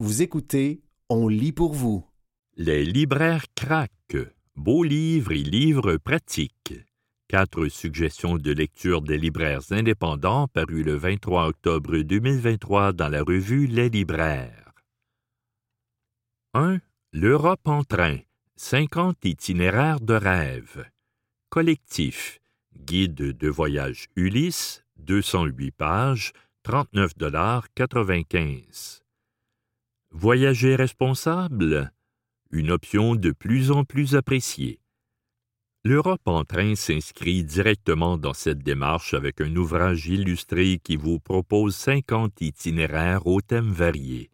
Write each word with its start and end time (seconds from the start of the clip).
Vous 0.00 0.22
écoutez 0.22 0.80
On 1.08 1.26
lit 1.26 1.50
pour 1.50 1.74
vous. 1.74 2.06
Les 2.56 2.84
libraires 2.84 3.46
craquent. 3.56 4.32
Beaux 4.54 4.84
livres 4.84 5.32
et 5.32 5.42
livres 5.42 5.96
pratiques. 5.96 6.72
Quatre 7.26 7.66
suggestions 7.66 8.36
de 8.36 8.52
lecture 8.52 9.02
des 9.02 9.18
libraires 9.18 9.72
indépendants 9.72 10.46
parues 10.46 10.84
le 10.84 10.94
23 10.94 11.48
octobre 11.48 11.98
2023 11.98 12.92
dans 12.92 13.08
la 13.08 13.24
revue 13.24 13.66
Les 13.66 13.88
libraires. 13.88 14.72
1. 16.54 16.78
L'Europe 17.12 17.66
en 17.66 17.82
train. 17.82 18.18
50 18.54 19.24
itinéraires 19.24 19.98
de 19.98 20.14
rêve. 20.14 20.88
Collectif. 21.50 22.38
Guide 22.76 23.36
de 23.36 23.48
voyage 23.48 24.06
Ulysse, 24.14 24.84
208 24.98 25.72
pages, 25.72 26.32
39,95 26.64 29.00
Voyager 30.10 30.74
responsable 30.74 31.92
Une 32.50 32.70
option 32.70 33.14
de 33.14 33.30
plus 33.30 33.70
en 33.70 33.84
plus 33.84 34.16
appréciée. 34.16 34.80
L'Europe 35.84 36.26
en 36.26 36.44
train 36.44 36.74
s'inscrit 36.74 37.44
directement 37.44 38.16
dans 38.16 38.32
cette 38.32 38.62
démarche 38.62 39.12
avec 39.12 39.42
un 39.42 39.54
ouvrage 39.54 40.06
illustré 40.08 40.80
qui 40.82 40.96
vous 40.96 41.20
propose 41.20 41.76
50 41.76 42.40
itinéraires 42.40 43.26
aux 43.26 43.42
thèmes 43.42 43.70
variés. 43.70 44.30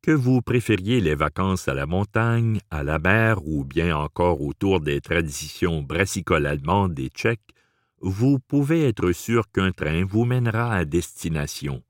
Que 0.00 0.12
vous 0.12 0.42
préfériez 0.42 1.00
les 1.00 1.16
vacances 1.16 1.66
à 1.66 1.74
la 1.74 1.86
montagne, 1.86 2.60
à 2.70 2.84
la 2.84 3.00
mer 3.00 3.44
ou 3.44 3.64
bien 3.64 3.96
encore 3.96 4.40
autour 4.40 4.80
des 4.80 5.00
traditions 5.00 5.82
brassicoles 5.82 6.46
allemandes 6.46 6.98
et 7.00 7.08
tchèques, 7.08 7.52
vous 8.00 8.38
pouvez 8.38 8.86
être 8.86 9.10
sûr 9.10 9.50
qu'un 9.50 9.72
train 9.72 10.04
vous 10.04 10.24
mènera 10.24 10.72
à 10.72 10.84
destination. 10.84 11.82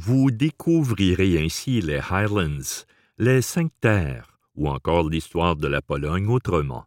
Vous 0.00 0.30
découvrirez 0.30 1.42
ainsi 1.42 1.80
les 1.80 1.98
Highlands, 1.98 2.84
les 3.18 3.42
Cinq 3.42 3.72
Terres 3.80 4.38
ou 4.54 4.68
encore 4.68 5.10
l'histoire 5.10 5.56
de 5.56 5.66
la 5.66 5.82
Pologne 5.82 6.28
autrement. 6.28 6.86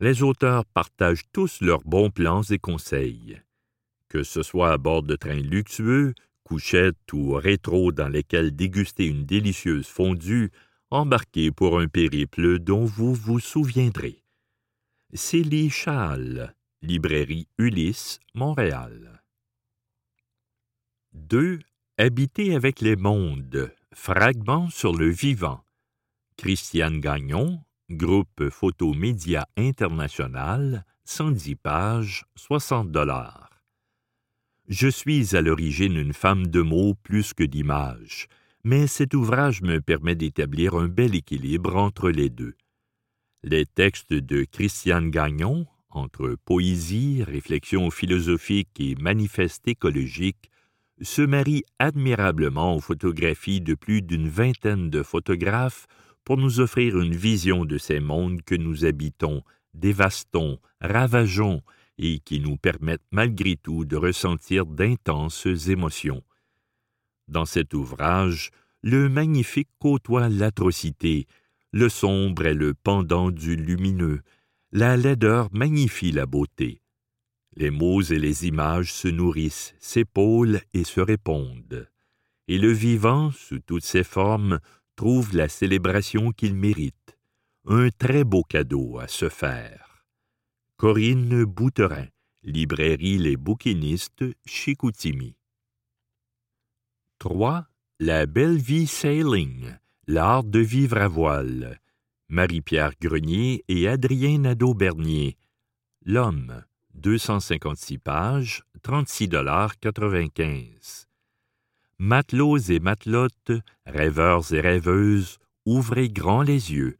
Les 0.00 0.24
auteurs 0.24 0.64
partagent 0.64 1.30
tous 1.32 1.60
leurs 1.60 1.84
bons 1.84 2.10
plans 2.10 2.42
et 2.42 2.58
conseils. 2.58 3.40
Que 4.08 4.24
ce 4.24 4.42
soit 4.42 4.72
à 4.72 4.76
bord 4.76 5.04
de 5.04 5.14
trains 5.14 5.34
luxueux, 5.34 6.14
couchettes 6.42 7.12
ou 7.12 7.34
rétro 7.34 7.92
dans 7.92 8.08
lesquels 8.08 8.56
déguster 8.56 9.06
une 9.06 9.24
délicieuse 9.24 9.86
fondue, 9.86 10.50
embarquez 10.90 11.52
pour 11.52 11.78
un 11.78 11.86
périple 11.86 12.58
dont 12.58 12.86
vous 12.86 13.14
vous 13.14 13.38
souviendrez. 13.38 14.24
Célie 15.14 15.70
Châle, 15.70 16.56
Librairie 16.82 17.46
Ulysse, 17.56 18.18
Montréal. 18.34 19.22
2. 21.12 21.60
Habiter 21.98 22.54
avec 22.54 22.82
les 22.82 22.94
mondes. 22.94 23.72
Fragments 23.94 24.68
sur 24.68 24.92
le 24.92 25.08
vivant. 25.08 25.64
Christiane 26.36 27.00
Gagnon, 27.00 27.62
Groupe 27.88 28.50
Photo 28.50 28.92
Média 28.92 29.48
International, 29.56 30.84
110 31.06 31.54
pages, 31.54 32.26
60 32.34 32.92
dollars. 32.92 33.48
Je 34.68 34.88
suis 34.88 35.34
à 35.34 35.40
l'origine 35.40 35.96
une 35.96 36.12
femme 36.12 36.48
de 36.48 36.60
mots 36.60 36.92
plus 37.02 37.32
que 37.32 37.44
d'images, 37.44 38.26
mais 38.62 38.86
cet 38.86 39.14
ouvrage 39.14 39.62
me 39.62 39.80
permet 39.80 40.16
d'établir 40.16 40.74
un 40.74 40.88
bel 40.88 41.14
équilibre 41.14 41.76
entre 41.76 42.10
les 42.10 42.28
deux. 42.28 42.56
Les 43.42 43.64
textes 43.64 44.12
de 44.12 44.44
Christiane 44.44 45.10
Gagnon, 45.10 45.66
entre 45.88 46.36
poésie, 46.44 47.22
réflexion 47.22 47.90
philosophique 47.90 48.78
et 48.80 48.96
manifeste 48.96 49.66
écologique, 49.66 50.50
se 51.02 51.22
marient 51.22 51.64
admirablement 51.78 52.76
aux 52.76 52.80
photographies 52.80 53.60
de 53.60 53.74
plus 53.74 54.02
d'une 54.02 54.28
vingtaine 54.28 54.90
de 54.90 55.02
photographes 55.02 55.86
pour 56.24 56.36
nous 56.36 56.60
offrir 56.60 56.98
une 56.98 57.14
vision 57.14 57.64
de 57.64 57.78
ces 57.78 58.00
mondes 58.00 58.42
que 58.42 58.54
nous 58.54 58.84
habitons, 58.84 59.42
dévastons, 59.74 60.58
ravageons 60.80 61.62
et 61.98 62.18
qui 62.20 62.40
nous 62.40 62.56
permettent 62.56 63.06
malgré 63.10 63.56
tout 63.56 63.84
de 63.84 63.96
ressentir 63.96 64.66
d'intenses 64.66 65.46
émotions. 65.68 66.22
Dans 67.28 67.44
cet 67.44 67.74
ouvrage, 67.74 68.50
le 68.82 69.08
magnifique 69.08 69.70
côtoie 69.78 70.28
l'atrocité, 70.28 71.26
le 71.72 71.88
sombre 71.88 72.46
est 72.46 72.54
le 72.54 72.74
pendant 72.74 73.30
du 73.30 73.56
lumineux, 73.56 74.20
la 74.72 74.96
laideur 74.96 75.48
magnifie 75.52 76.12
la 76.12 76.26
beauté. 76.26 76.80
Les 77.56 77.70
mots 77.70 78.02
et 78.02 78.18
les 78.18 78.46
images 78.46 78.92
se 78.92 79.08
nourrissent, 79.08 79.74
s'épaulent 79.78 80.60
et 80.74 80.84
se 80.84 81.00
répondent. 81.00 81.90
Et 82.48 82.58
le 82.58 82.70
vivant, 82.70 83.30
sous 83.32 83.60
toutes 83.60 83.84
ses 83.84 84.04
formes, 84.04 84.60
trouve 84.94 85.34
la 85.34 85.48
célébration 85.48 86.32
qu'il 86.32 86.54
mérite. 86.54 87.16
Un 87.66 87.88
très 87.90 88.24
beau 88.24 88.42
cadeau 88.42 88.98
à 88.98 89.08
se 89.08 89.30
faire. 89.30 90.06
Corinne 90.76 91.44
Bouterin, 91.44 92.06
Librairie 92.42 93.18
Les 93.18 93.36
Bouquinistes, 93.38 94.24
Chicoutimi. 94.44 95.34
3. 97.18 97.66
La 97.98 98.26
belle 98.26 98.58
vie 98.58 98.86
sailing, 98.86 99.74
L'art 100.06 100.44
de 100.44 100.60
vivre 100.60 100.98
à 100.98 101.08
voile. 101.08 101.80
Marie-Pierre 102.28 102.92
Grenier 103.00 103.64
et 103.68 103.88
Adrien 103.88 104.38
Nadeau-Bernier. 104.38 105.38
L'homme, 106.04 106.62
256 106.96 107.98
pages, 107.98 108.64
36,95 108.82 111.04
Matelots 111.98 112.58
et 112.58 112.80
matelotes, 112.80 113.52
rêveurs 113.86 114.52
et 114.52 114.60
rêveuses, 114.60 115.38
ouvrez 115.64 116.08
grand 116.08 116.42
les 116.42 116.72
yeux. 116.72 116.96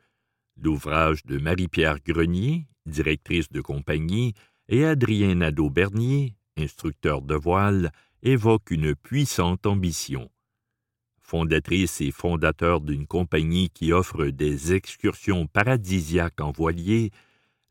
L'ouvrage 0.61 1.25
de 1.25 1.39
Marie-Pierre 1.39 1.99
Grenier, 2.06 2.69
directrice 2.87 3.51
de 3.51 3.61
compagnie, 3.61 4.35
et 4.69 4.85
Adrien 4.85 5.35
Nadeau-Bernier, 5.37 6.35
instructeur 6.56 7.23
de 7.23 7.35
voile, 7.35 7.91
évoque 8.23 8.71
une 8.71 8.95
puissante 8.95 9.67
ambition 9.67 10.31
fondatrice 11.27 12.01
et 12.01 12.12
fondateur 12.12 12.81
d'une 12.81 13.06
compagnie 13.06 13.69
qui 13.71 13.93
offre 13.93 14.27
des 14.27 14.73
excursions 14.73 15.49
paradisiaques 15.49 16.41
en 16.41 16.53
voilier, 16.53 17.11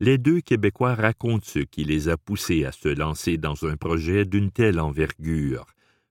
les 0.01 0.17
deux 0.17 0.41
Québécois 0.41 0.95
racontent 0.95 1.45
ce 1.45 1.59
qui 1.59 1.85
les 1.85 2.09
a 2.09 2.17
poussés 2.17 2.65
à 2.65 2.71
se 2.71 2.89
lancer 2.89 3.37
dans 3.37 3.65
un 3.65 3.77
projet 3.77 4.25
d'une 4.25 4.51
telle 4.51 4.79
envergure, 4.79 5.65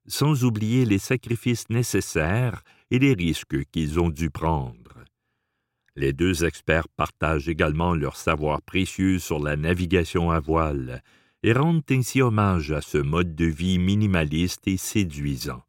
sans 0.07 0.45
oublier 0.45 0.87
les 0.87 0.99
sacrifices 0.99 1.69
nécessaires 1.69 2.63
et 2.91 2.99
les 2.99 3.13
risques 3.13 3.65
qu'ils 3.71 4.01
ont 4.01 4.09
dû 4.09 4.31
prendre. 4.31 5.05
Les 5.97 6.13
deux 6.13 6.45
experts 6.45 6.89
partagent 6.89 7.49
également 7.49 7.95
leur 7.95 8.17
savoir 8.17 8.63
précieux 8.63 9.19
sur 9.19 9.39
la 9.39 9.57
navigation 9.57 10.31
à 10.31 10.41
voile 10.41 11.03
et 11.43 11.53
rendent 11.53 11.85
ainsi 11.91 12.23
hommage 12.23 12.73
à 12.73 12.81
ce 12.81 12.99
mode 12.99 13.35
de 13.35 13.45
vie 13.45 13.79
minimaliste 13.79 14.67
et 14.67 14.79
séduisant. 14.79 15.63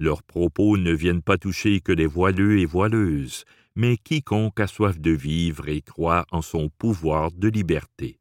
Leurs 0.00 0.24
propos 0.24 0.76
ne 0.76 0.92
viennent 0.92 1.22
pas 1.22 1.38
toucher 1.38 1.80
que 1.80 1.92
les 1.92 2.06
voileux 2.06 2.58
et 2.58 2.66
voileuses, 2.66 3.44
mais 3.74 3.96
quiconque 3.96 4.60
a 4.60 4.66
soif 4.66 4.98
de 4.98 5.10
vivre 5.10 5.68
et 5.68 5.82
croit 5.82 6.26
en 6.30 6.42
son 6.42 6.68
pouvoir 6.68 7.32
de 7.32 7.48
liberté. 7.48 8.20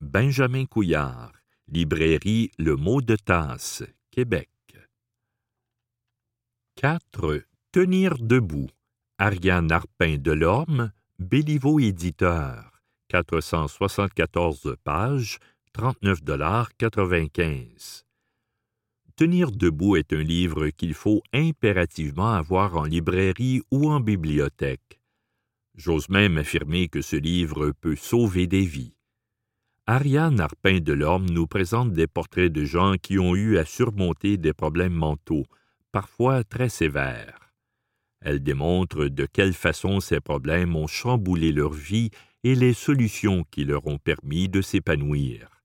Benjamin 0.00 0.66
Couillard, 0.66 1.32
Librairie 1.68 2.50
Le 2.58 2.76
Mot 2.76 3.00
de 3.00 3.16
Tasse, 3.16 3.82
Québec. 4.10 4.48
4. 6.76 7.42
Tenir 7.70 8.18
debout. 8.18 8.68
Ariane 9.18 9.70
Arpin 9.70 10.16
Delorme, 10.18 10.92
Béliveau 11.18 11.78
éditeur, 11.78 12.82
474 13.08 14.76
pages, 14.82 15.38
39,95 15.74 18.04
Tenir 19.16 19.50
debout 19.50 19.96
est 19.96 20.12
un 20.14 20.22
livre 20.22 20.68
qu'il 20.68 20.94
faut 20.94 21.22
impérativement 21.34 22.32
avoir 22.32 22.76
en 22.76 22.84
librairie 22.84 23.60
ou 23.70 23.90
en 23.90 24.00
bibliothèque. 24.00 25.00
J'ose 25.74 26.08
même 26.08 26.38
affirmer 26.38 26.88
que 26.88 27.02
ce 27.02 27.16
livre 27.16 27.72
peut 27.80 27.96
sauver 27.96 28.46
des 28.46 28.64
vies. 28.64 28.94
Ariane 29.86 30.40
Arpin 30.40 30.80
Delorme 30.80 31.28
nous 31.28 31.46
présente 31.46 31.92
des 31.92 32.06
portraits 32.06 32.52
de 32.52 32.64
gens 32.64 32.94
qui 33.00 33.18
ont 33.18 33.34
eu 33.34 33.58
à 33.58 33.66
surmonter 33.66 34.38
des 34.38 34.54
problèmes 34.54 34.94
mentaux, 34.94 35.44
parfois 35.90 36.42
très 36.42 36.70
sévères. 36.70 37.52
Elle 38.20 38.42
démontre 38.42 39.06
de 39.06 39.26
quelle 39.26 39.54
façon 39.54 40.00
ces 40.00 40.20
problèmes 40.20 40.74
ont 40.74 40.86
chamboulé 40.86 41.52
leur 41.52 41.72
vie 41.72 42.10
et 42.44 42.54
les 42.54 42.72
solutions 42.72 43.44
qui 43.50 43.64
leur 43.64 43.86
ont 43.86 43.98
permis 43.98 44.48
de 44.48 44.62
s'épanouir 44.62 45.61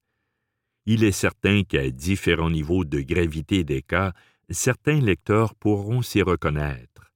il 0.90 1.04
est 1.04 1.12
certain 1.12 1.64
qu'à 1.64 1.90
différents 1.90 2.48
niveaux 2.48 2.82
de 2.86 3.02
gravité 3.02 3.62
des 3.62 3.82
cas, 3.82 4.14
certains 4.48 5.02
lecteurs 5.02 5.54
pourront 5.54 6.00
s'y 6.00 6.22
reconnaître. 6.22 7.12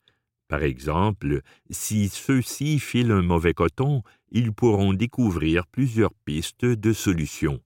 Par 0.47 0.63
exemple, 0.63 1.41
si 1.71 2.11
ceux-ci 2.11 2.79
filent 2.79 3.13
un 3.13 3.23
mauvais 3.23 3.55
coton, 3.55 4.03
ils 4.31 4.53
pourront 4.53 4.93
découvrir 4.93 5.67
plusieurs 5.67 6.13
pistes 6.13 6.67
de 6.67 6.93
solutions. 6.93 7.63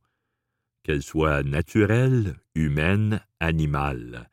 Qu'elles 0.85 1.03
soient 1.03 1.43
naturelles, 1.43 2.37
humaines, 2.55 3.21
animales. 3.41 4.31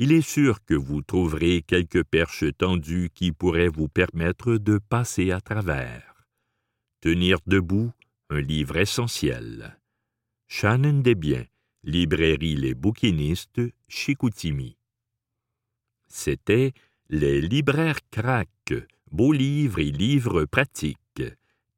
il 0.00 0.10
est 0.10 0.28
sûr 0.28 0.64
que 0.64 0.74
vous 0.74 1.02
trouverez 1.02 1.62
quelques 1.62 2.02
perches 2.02 2.52
tendues 2.58 3.10
qui 3.14 3.30
pourraient 3.30 3.68
vous 3.68 3.86
permettre 3.86 4.56
de 4.56 4.78
passer 4.78 5.30
à 5.30 5.40
travers. 5.40 6.26
Tenir 7.00 7.38
debout, 7.46 7.92
un 8.28 8.40
livre 8.40 8.76
essentiel. 8.76 9.78
Shannon 10.54 11.00
Desbiens, 11.00 11.46
Librairie 11.82 12.56
Les 12.56 12.74
Bouquinistes, 12.74 13.62
Chicoutimi. 13.88 14.76
C'était 16.08 16.72
Les 17.08 17.40
libraires 17.40 18.00
craques, 18.10 18.74
beaux 19.10 19.32
livres 19.32 19.78
et 19.78 19.90
livres 19.90 20.44
pratiques. 20.44 21.22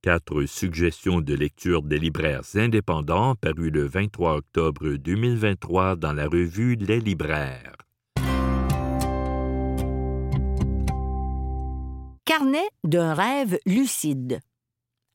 Quatre 0.03 0.45
suggestions 0.47 1.21
de 1.21 1.35
lecture 1.35 1.83
des 1.83 2.01
libraires 2.01 2.43
indépendants 2.57 3.37
parues 3.37 3.71
le 3.71 3.87
23 3.87 4.39
octobre 4.39 4.97
2023 4.97 5.95
dans 5.95 6.13
la 6.13 6.27
revue 6.27 6.75
Les 6.75 6.99
libraires. 6.99 7.77
Carnet 12.25 12.69
d'un 12.83 13.15
rêve 13.15 13.57
lucide. 13.67 14.41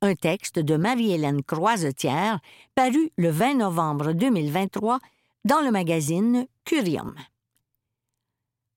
Un 0.01 0.15
texte 0.15 0.59
de 0.59 0.77
Marie-Hélène 0.77 1.43
Croisetière 1.43 2.39
paru 2.73 3.11
le 3.17 3.31
20 3.31 3.55
novembre 3.55 4.13
2023 4.13 4.99
dans 5.43 5.59
le 5.59 5.71
magazine 5.71 6.47
Curium. 6.63 7.13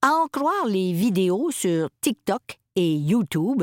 À 0.02 0.14
en 0.14 0.26
croire 0.26 0.66
les 0.66 0.92
vidéos 0.92 1.52
sur 1.52 1.90
TikTok 2.00 2.58
et 2.74 2.94
YouTube, 2.96 3.62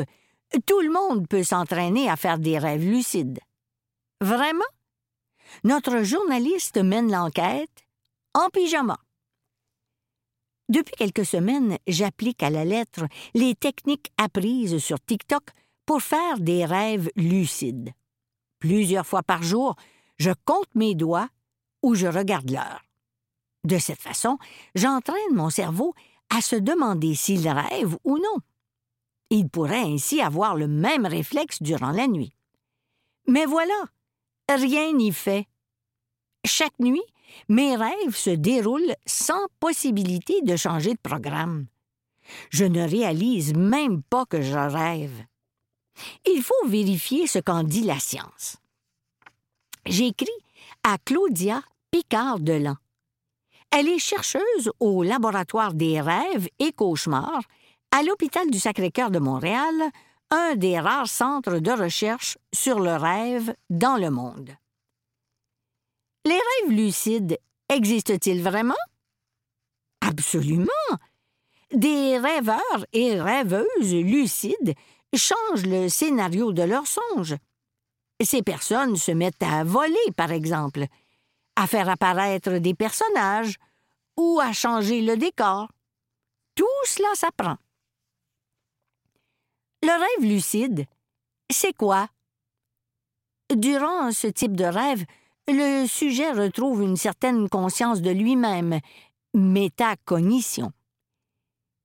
tout 0.65 0.79
le 0.79 0.89
monde 0.89 1.27
peut 1.27 1.43
s'entraîner 1.43 2.09
à 2.09 2.15
faire 2.15 2.39
des 2.39 2.57
rêves 2.57 2.85
lucides. 2.85 3.39
Vraiment? 4.21 4.63
Notre 5.65 6.01
journaliste 6.03 6.77
mène 6.77 7.11
l'enquête 7.11 7.85
en 8.35 8.47
pyjama. 8.49 8.97
Depuis 10.69 10.95
quelques 10.95 11.25
semaines, 11.25 11.77
j'applique 11.87 12.41
à 12.41 12.49
la 12.49 12.63
lettre 12.63 13.05
les 13.33 13.53
techniques 13.53 14.13
apprises 14.17 14.77
sur 14.77 14.97
TikTok 15.01 15.43
pour 15.89 16.03
faire 16.03 16.39
des 16.39 16.65
rêves 16.65 17.09
lucides. 17.15 17.93
Plusieurs 18.59 19.07
fois 19.07 19.23
par 19.23 19.41
jour, 19.41 19.75
je 20.19 20.29
compte 20.45 20.67
mes 20.75 20.93
doigts 20.93 21.29
ou 21.81 21.95
je 21.95 22.05
regarde 22.05 22.51
l'heure. 22.51 22.83
De 23.63 23.79
cette 23.79 23.99
façon, 23.99 24.37
j'entraîne 24.75 25.33
mon 25.33 25.49
cerveau 25.49 25.95
à 26.29 26.41
se 26.41 26.55
demander 26.55 27.15
s'il 27.15 27.49
rêve 27.49 27.97
ou 28.03 28.19
non. 28.19 28.37
Il 29.31 29.49
pourrait 29.49 29.81
ainsi 29.81 30.21
avoir 30.21 30.55
le 30.55 30.67
même 30.67 31.07
réflexe 31.07 31.63
durant 31.63 31.89
la 31.89 32.05
nuit. 32.05 32.35
Mais 33.25 33.47
voilà, 33.47 33.85
rien 34.47 34.93
n'y 34.93 35.11
fait. 35.11 35.47
Chaque 36.45 36.77
nuit, 36.77 37.01
mes 37.47 37.75
rêves 37.75 38.15
se 38.15 38.29
déroulent 38.29 38.93
sans 39.07 39.47
possibilité 39.59 40.43
de 40.43 40.55
changer 40.55 40.93
de 40.93 40.99
programme. 41.01 41.65
Je 42.51 42.65
ne 42.65 42.87
réalise 42.87 43.55
même 43.55 44.03
pas 44.03 44.27
que 44.27 44.43
je 44.43 44.53
rêve. 44.53 45.25
Il 46.25 46.41
faut 46.41 46.67
vérifier 46.67 47.27
ce 47.27 47.39
qu'en 47.39 47.63
dit 47.63 47.83
la 47.83 47.99
science. 47.99 48.57
J'écris 49.85 50.27
à 50.83 50.97
Claudia 50.97 51.61
Picard-Delan. 51.91 52.75
Elle 53.71 53.87
est 53.87 53.99
chercheuse 53.99 54.71
au 54.79 55.03
laboratoire 55.03 55.73
des 55.73 56.01
rêves 56.01 56.47
et 56.59 56.71
cauchemars 56.71 57.43
à 57.91 58.03
l'hôpital 58.03 58.49
du 58.49 58.59
Sacré-Cœur 58.59 59.11
de 59.11 59.19
Montréal, 59.19 59.73
un 60.31 60.55
des 60.55 60.79
rares 60.79 61.07
centres 61.07 61.59
de 61.59 61.71
recherche 61.71 62.37
sur 62.53 62.79
le 62.79 62.95
rêve 62.95 63.53
dans 63.69 63.97
le 63.97 64.09
monde. 64.09 64.51
Les 66.25 66.33
rêves 66.33 66.71
lucides 66.75 67.39
existent-ils 67.69 68.43
vraiment? 68.43 68.73
Absolument. 70.01 70.67
Des 71.71 72.17
rêveurs 72.17 72.85
et 72.93 73.19
rêveuses 73.19 73.93
lucides 73.93 74.73
changent 75.13 75.65
le 75.65 75.89
scénario 75.89 76.51
de 76.51 76.63
leurs 76.63 76.87
songes. 76.87 77.35
Ces 78.21 78.41
personnes 78.41 78.95
se 78.95 79.11
mettent 79.11 79.43
à 79.43 79.63
voler, 79.63 79.95
par 80.15 80.31
exemple, 80.31 80.85
à 81.55 81.67
faire 81.67 81.89
apparaître 81.89 82.57
des 82.57 82.73
personnages 82.73 83.57
ou 84.17 84.39
à 84.41 84.51
changer 84.51 85.01
le 85.01 85.17
décor. 85.17 85.69
Tout 86.55 86.65
cela 86.85 87.07
s'apprend. 87.15 87.57
Le 89.81 89.91
rêve 89.91 90.29
lucide, 90.29 90.85
c'est 91.49 91.73
quoi? 91.73 92.09
Durant 93.55 94.11
ce 94.11 94.27
type 94.27 94.55
de 94.55 94.65
rêve, 94.65 95.05
le 95.47 95.87
sujet 95.87 96.31
retrouve 96.31 96.83
une 96.83 96.97
certaine 96.97 97.49
conscience 97.49 98.01
de 98.01 98.11
lui-même, 98.11 98.79
métacognition. 99.33 100.71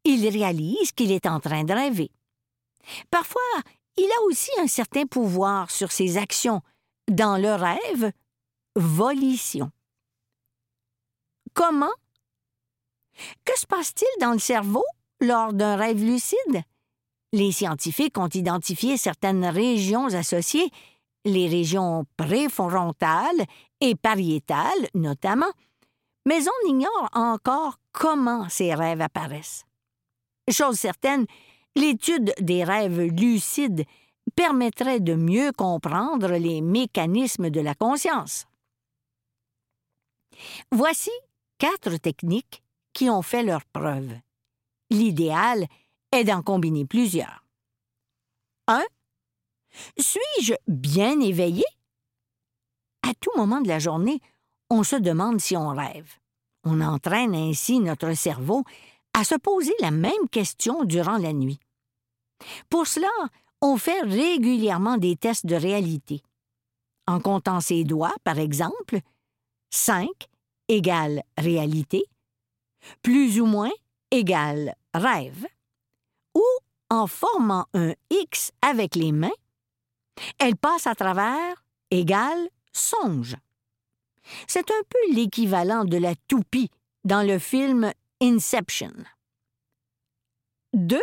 Il 0.04 0.28
réalise 0.28 0.92
qu'il 0.92 1.12
est 1.12 1.26
en 1.26 1.40
train 1.40 1.64
de 1.64 1.72
rêver. 1.72 2.10
Parfois, 3.10 3.42
il 3.96 4.04
a 4.04 4.22
aussi 4.26 4.50
un 4.58 4.66
certain 4.66 5.06
pouvoir 5.06 5.70
sur 5.70 5.92
ses 5.92 6.16
actions. 6.18 6.62
Dans 7.08 7.36
le 7.36 7.52
rêve, 7.54 8.12
volition. 8.76 9.70
Comment? 11.52 11.92
Que 13.44 13.58
se 13.58 13.66
passe-t-il 13.66 14.20
dans 14.20 14.32
le 14.32 14.38
cerveau 14.38 14.84
lors 15.20 15.52
d'un 15.52 15.76
rêve 15.76 16.02
lucide? 16.02 16.62
Les 17.32 17.52
scientifiques 17.52 18.18
ont 18.18 18.28
identifié 18.28 18.96
certaines 18.96 19.44
régions 19.44 20.06
associées 20.14 20.70
les 21.24 21.48
régions 21.48 22.04
préfrontales 22.16 23.46
et 23.80 23.94
pariétales 23.94 24.88
notamment, 24.94 25.50
mais 26.26 26.40
on 26.46 26.68
ignore 26.68 27.08
encore 27.12 27.78
comment 27.92 28.48
ces 28.48 28.74
rêves 28.74 29.00
apparaissent. 29.00 29.64
Chose 30.50 30.78
certaine, 30.78 31.26
l'étude 31.76 32.34
des 32.40 32.64
rêves 32.64 33.00
lucides 33.00 33.84
permettrait 34.36 35.00
de 35.00 35.14
mieux 35.14 35.52
comprendre 35.52 36.32
les 36.32 36.60
mécanismes 36.60 37.50
de 37.50 37.60
la 37.60 37.74
conscience. 37.74 38.46
Voici 40.72 41.10
quatre 41.58 41.96
techniques 41.96 42.62
qui 42.92 43.10
ont 43.10 43.22
fait 43.22 43.42
leur 43.42 43.64
preuve. 43.66 44.12
L'idéal 44.90 45.66
est 46.12 46.24
d'en 46.24 46.42
combiner 46.42 46.84
plusieurs. 46.84 47.44
1. 48.68 48.82
Suis-je 49.98 50.54
bien 50.68 51.20
éveillé? 51.20 51.64
À 53.02 53.12
tout 53.20 53.32
moment 53.36 53.60
de 53.60 53.68
la 53.68 53.78
journée, 53.78 54.20
on 54.70 54.82
se 54.82 54.96
demande 54.96 55.40
si 55.40 55.56
on 55.56 55.68
rêve. 55.68 56.10
On 56.64 56.80
entraîne 56.80 57.34
ainsi 57.34 57.80
notre 57.80 58.14
cerveau 58.14 58.64
à 59.12 59.24
se 59.24 59.34
poser 59.34 59.74
la 59.80 59.90
même 59.90 60.28
question 60.30 60.84
durant 60.84 61.18
la 61.18 61.32
nuit. 61.32 61.60
Pour 62.68 62.86
cela, 62.86 63.10
on 63.60 63.76
fait 63.76 64.00
régulièrement 64.00 64.98
des 64.98 65.16
tests 65.16 65.46
de 65.46 65.54
réalité. 65.54 66.22
En 67.06 67.20
comptant 67.20 67.60
ses 67.60 67.84
doigts, 67.84 68.14
par 68.24 68.38
exemple, 68.38 69.00
5 69.70 70.08
égale 70.68 71.22
réalité, 71.36 72.04
plus 73.02 73.40
ou 73.40 73.46
moins 73.46 73.72
égale 74.10 74.74
rêve, 74.94 75.46
ou 76.34 76.44
en 76.90 77.06
formant 77.06 77.66
un 77.74 77.92
X 78.10 78.52
avec 78.62 78.94
les 78.94 79.12
mains, 79.12 79.30
elle 80.38 80.56
passe 80.56 80.86
à 80.86 80.94
travers 80.94 81.64
égale 81.90 82.48
songe. 82.72 83.36
C'est 84.46 84.70
un 84.70 84.82
peu 84.88 85.14
l'équivalent 85.14 85.84
de 85.84 85.96
la 85.96 86.14
toupie 86.28 86.70
dans 87.04 87.26
le 87.26 87.38
film 87.38 87.92
Inception. 88.22 88.92
2. 90.72 91.00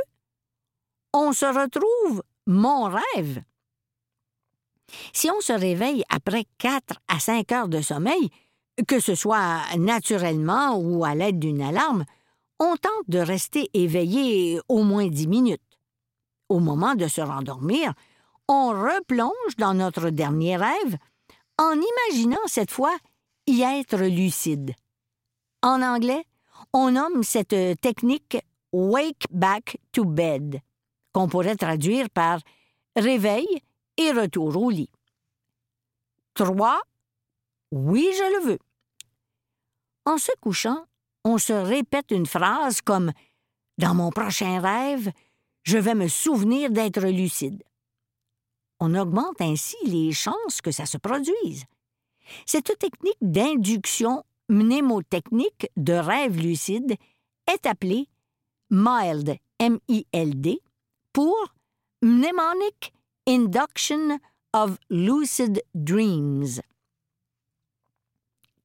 On 1.14 1.34
se 1.34 1.46
retrouve 1.46 2.24
mon 2.48 2.86
rêve. 2.86 3.44
Si 5.14 5.30
on 5.30 5.42
se 5.42 5.54
réveille 5.54 6.04
après 6.10 6.46
4 6.58 6.96
à 7.08 7.20
5 7.20 7.52
heures 7.52 7.68
de 7.68 7.82
sommeil, 7.82 8.30
que 8.88 9.00
ce 9.00 9.16
soit 9.16 9.62
naturellement 9.78 10.78
ou 10.78 11.04
à 11.04 11.16
l'aide 11.16 11.40
d'une 11.40 11.62
alarme, 11.62 12.06
on 12.60 12.76
tente 12.76 13.08
de 13.08 13.20
rester 13.20 13.70
éveillé 13.74 14.60
au 14.70 14.84
moins 14.84 15.08
10 15.08 15.28
minutes. 15.28 15.62
Au 16.50 16.60
moment 16.60 16.96
de 16.96 17.08
se 17.08 17.22
rendormir, 17.22 17.94
on 18.48 18.70
replonge 18.70 19.56
dans 19.58 19.74
notre 19.74 20.10
dernier 20.10 20.58
rêve 20.58 20.98
en 21.58 21.74
imaginant 21.74 22.46
cette 22.48 22.72
fois 22.72 22.96
y 23.48 23.62
être 23.62 23.98
lucide. 23.98 24.74
En 25.64 25.82
anglais, 25.82 26.26
on 26.74 26.92
nomme 26.92 27.24
cette 27.24 27.56
technique 27.82 28.38
Wake 28.74 29.26
Back 29.32 29.78
to 29.92 30.06
Bed, 30.06 30.62
qu'on 31.14 31.28
pourrait 31.28 31.56
traduire 31.56 32.10
par 32.10 32.40
réveil 32.96 33.48
et 33.98 34.12
retour 34.12 34.56
au 34.58 34.70
lit. 34.70 34.90
3. 36.36 36.82
Oui, 37.72 38.10
je 38.14 38.40
le 38.40 38.52
veux. 38.52 38.60
En 40.06 40.18
se 40.18 40.32
couchant, 40.42 40.86
on 41.24 41.38
se 41.38 41.54
répète 41.54 42.12
une 42.12 42.26
phrase 42.26 42.82
comme 42.82 43.12
Dans 43.78 43.94
mon 43.94 44.10
prochain 44.10 44.60
rêve, 44.60 45.12
je 45.64 45.78
vais 45.78 45.96
me 45.96 46.08
souvenir 46.08 46.72
d'être 46.72 47.02
lucide 47.02 47.64
on 48.82 48.96
augmente 48.96 49.40
ainsi 49.40 49.78
les 49.86 50.12
chances 50.12 50.60
que 50.62 50.72
ça 50.72 50.88
se 50.88 50.98
produise. 50.98 51.66
Cette 52.48 52.78
technique 52.80 53.18
d'induction 53.22 54.24
mnémotechnique 54.50 55.70
de 55.78 55.94
rêve 55.94 56.36
lucide 56.38 56.96
est 57.48 57.66
appelé 57.68 58.08
MILD, 58.72 59.38
M-I-L-D, 59.60 60.60
pour 61.14 61.36
Mnemonic 62.02 62.94
Induction 63.28 64.20
of 64.54 64.78
Lucid 64.90 65.62
Dreams. 65.76 66.62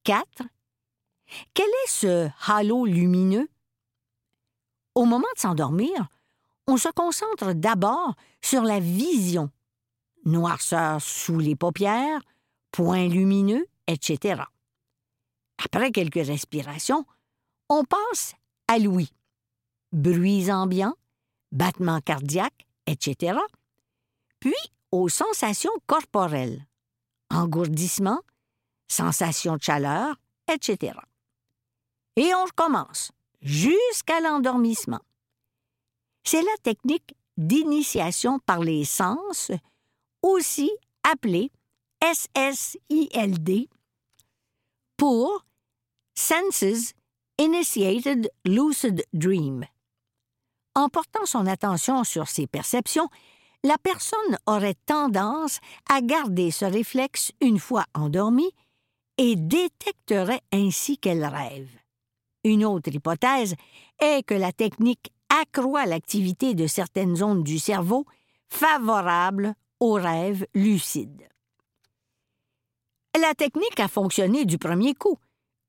4. 0.03 0.43
Quel 1.53 1.67
est 1.67 1.89
ce 1.89 2.29
halo 2.47 2.85
lumineux? 2.85 3.49
Au 4.95 5.05
moment 5.05 5.27
de 5.35 5.39
s'endormir, 5.39 6.07
on 6.67 6.77
se 6.77 6.89
concentre 6.89 7.53
d'abord 7.53 8.15
sur 8.41 8.63
la 8.63 8.79
vision, 8.79 9.51
noirceur 10.25 11.01
sous 11.01 11.39
les 11.39 11.55
paupières, 11.55 12.21
points 12.71 13.07
lumineux, 13.07 13.67
etc. 13.87 14.43
Après 15.63 15.91
quelques 15.91 16.25
respirations, 16.25 17.05
on 17.69 17.83
passe 17.83 18.35
à 18.67 18.79
l'ouïe, 18.79 19.11
bruits 19.91 20.51
ambiants, 20.51 20.95
battements 21.51 22.01
cardiaques, 22.01 22.67
etc. 22.85 23.39
Puis 24.39 24.55
aux 24.91 25.09
sensations 25.09 25.71
corporelles, 25.85 26.65
engourdissement, 27.29 28.21
sensation 28.87 29.57
de 29.57 29.63
chaleur, 29.63 30.15
etc. 30.51 30.97
Et 32.15 32.33
on 32.33 32.45
recommence 32.45 33.11
jusqu'à 33.41 34.19
l'endormissement. 34.21 35.01
C'est 36.23 36.41
la 36.41 36.57
technique 36.63 37.15
d'initiation 37.37 38.39
par 38.39 38.59
les 38.59 38.83
sens, 38.83 39.51
aussi 40.21 40.71
appelée 41.03 41.51
SSILD, 42.01 43.67
pour 44.97 45.45
Senses 46.15 46.93
Initiated 47.37 48.31
Lucid 48.45 49.05
Dream. 49.13 49.65
En 50.77 50.89
portant 50.89 51.25
son 51.25 51.47
attention 51.47 52.03
sur 52.03 52.27
ses 52.27 52.45
perceptions, 52.45 53.09
la 53.63 53.79
personne 53.79 54.37
aurait 54.45 54.77
tendance 54.85 55.59
à 55.89 56.01
garder 56.01 56.51
ce 56.51 56.65
réflexe 56.65 57.31
une 57.41 57.57
fois 57.57 57.85
endormie 57.95 58.51
et 59.17 59.35
détecterait 59.35 60.43
ainsi 60.53 60.99
qu'elle 60.99 61.25
rêve. 61.25 61.67
Une 62.43 62.63
autre 62.63 62.93
hypothèse 62.93 63.55
est 63.99 64.21
que 64.23 64.35
la 64.35 64.51
technique 64.51 65.11
accroît 65.41 65.87
l'activité 65.87 66.53
de 66.53 66.67
certaines 66.67 67.15
zones 67.15 67.41
du 67.41 67.57
cerveau 67.57 68.05
favorables 68.47 69.55
aux 69.79 69.93
rêves 69.93 70.45
lucides. 70.53 71.27
La 73.19 73.33
technique 73.33 73.79
a 73.79 73.87
fonctionné 73.87 74.45
du 74.45 74.59
premier 74.59 74.93
coup. 74.93 75.17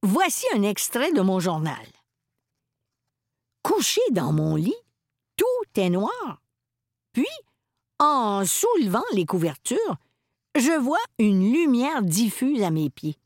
Voici 0.02 0.44
un 0.54 0.64
extrait 0.64 1.12
de 1.12 1.22
mon 1.22 1.40
journal. 1.40 1.86
Couché 3.62 4.02
dans 4.10 4.32
mon 4.32 4.54
lit, 4.54 4.76
est 5.76 5.90
noir. 5.90 6.40
Puis, 7.12 7.26
en 7.98 8.44
soulevant 8.44 9.04
les 9.12 9.26
couvertures, 9.26 9.96
je 10.56 10.78
vois 10.78 10.98
une 11.18 11.52
lumière 11.52 12.02
diffuse 12.02 12.62
à 12.62 12.70
mes 12.70 12.90
pieds, 12.90 13.18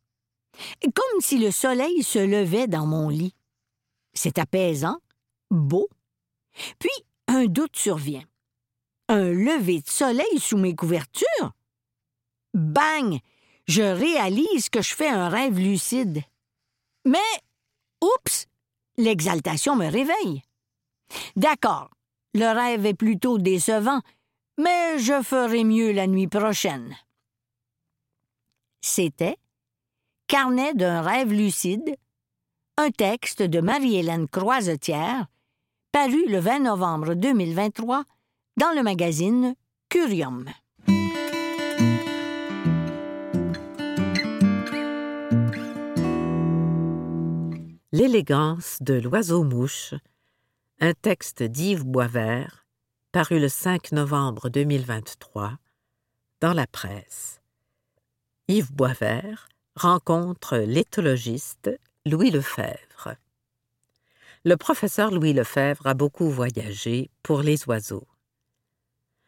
comme 0.82 1.20
si 1.20 1.38
le 1.38 1.50
soleil 1.50 2.02
se 2.02 2.18
levait 2.18 2.66
dans 2.66 2.86
mon 2.86 3.08
lit. 3.08 3.34
C'est 4.14 4.38
apaisant, 4.38 4.98
beau. 5.50 5.88
Puis, 6.78 6.90
un 7.28 7.46
doute 7.46 7.76
survient. 7.76 8.24
Un 9.08 9.30
lever 9.30 9.80
de 9.80 9.88
soleil 9.88 10.38
sous 10.38 10.58
mes 10.58 10.74
couvertures? 10.74 11.52
Bang! 12.54 13.18
Je 13.66 13.82
réalise 13.82 14.68
que 14.68 14.82
je 14.82 14.94
fais 14.94 15.08
un 15.08 15.28
rêve 15.28 15.58
lucide. 15.58 16.22
Mais, 17.04 17.18
oups, 18.02 18.46
l'exaltation 18.96 19.76
me 19.76 19.86
réveille. 19.86 20.42
D'accord, 21.36 21.90
le 22.34 22.46
rêve 22.54 22.86
est 22.86 22.94
plutôt 22.94 23.38
décevant, 23.38 24.00
mais 24.58 24.98
je 24.98 25.22
ferai 25.22 25.64
mieux 25.64 25.92
la 25.92 26.06
nuit 26.06 26.28
prochaine. 26.28 26.94
C'était 28.80 29.36
Carnet 30.26 30.74
d'un 30.74 31.02
rêve 31.02 31.32
lucide, 31.32 31.96
un 32.78 32.90
texte 32.90 33.42
de 33.42 33.60
Marie-Hélène 33.60 34.28
Croisetière, 34.28 35.26
paru 35.92 36.24
le 36.26 36.38
20 36.38 36.60
novembre 36.60 37.14
2023 37.14 38.04
dans 38.56 38.72
le 38.74 38.82
magazine 38.82 39.54
Curium. 39.88 40.46
L'élégance 47.94 48.78
de 48.80 48.94
l'oiseau-mouche, 48.94 49.94
un 50.84 50.94
texte 50.94 51.44
d'Yves 51.44 51.84
Boisvert, 51.84 52.66
paru 53.12 53.38
le 53.38 53.48
5 53.48 53.92
novembre 53.92 54.48
2023 54.48 55.56
dans 56.40 56.52
la 56.52 56.66
presse. 56.66 57.40
Yves 58.48 58.72
Boisvert 58.72 59.48
rencontre 59.76 60.56
l'éthologiste 60.56 61.70
Louis 62.04 62.32
Lefebvre. 62.32 63.14
Le 64.44 64.56
professeur 64.56 65.12
Louis 65.12 65.32
Lefebvre 65.32 65.86
a 65.86 65.94
beaucoup 65.94 66.28
voyagé 66.28 67.10
pour 67.22 67.42
les 67.42 67.64
oiseaux. 67.68 68.08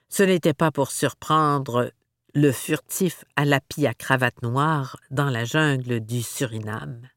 Ce 0.09 0.25
n'était 0.25 0.55
pas 0.55 0.73
pour 0.73 0.91
surprendre 0.91 1.93
le 2.35 2.51
furtif 2.51 3.25
à 3.37 3.45
lapis 3.45 3.87
à 3.87 3.95
cravate 3.95 4.43
noire 4.43 4.97
dans 5.13 5.31
la 5.31 5.45
jungle 5.45 6.01
du 6.01 6.21
Suriname 6.21 7.09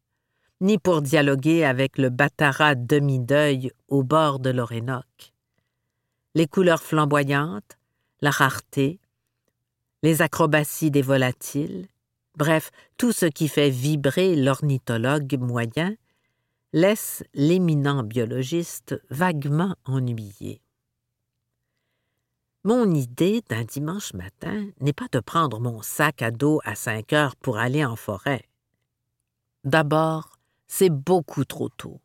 ni 0.61 0.77
pour 0.77 1.01
dialoguer 1.01 1.63
avec 1.63 1.97
le 1.97 2.09
batarat 2.09 2.75
demi-deuil 2.75 3.71
au 3.87 4.03
bord 4.03 4.39
de 4.39 4.49
l'Orénoque. 4.49 5.33
Les 6.35 6.47
couleurs 6.47 6.81
flamboyantes, 6.81 7.77
la 8.21 8.31
rareté, 8.31 8.99
les 10.03 10.21
acrobaties 10.21 10.91
des 10.91 11.01
volatiles, 11.01 11.87
bref, 12.35 12.71
tout 12.97 13.11
ce 13.11 13.25
qui 13.25 13.47
fait 13.47 13.69
vibrer 13.69 14.35
l'ornithologue 14.35 15.37
moyen, 15.39 15.95
laisse 16.73 17.23
l'éminent 17.33 18.03
biologiste 18.03 19.01
vaguement 19.09 19.75
ennuyé. 19.85 20.61
Mon 22.63 22.93
idée 22.93 23.41
d'un 23.49 23.63
dimanche 23.63 24.13
matin 24.13 24.67
n'est 24.81 24.93
pas 24.93 25.07
de 25.11 25.19
prendre 25.19 25.59
mon 25.59 25.81
sac 25.81 26.21
à 26.21 26.31
dos 26.31 26.59
à 26.65 26.75
cinq 26.75 27.13
heures 27.13 27.35
pour 27.37 27.57
aller 27.57 27.85
en 27.85 27.95
forêt. 27.95 28.43
D'abord, 29.63 30.36
c'est 30.67 30.89
beaucoup 30.89 31.45
trop 31.45 31.69
tôt. 31.69 32.01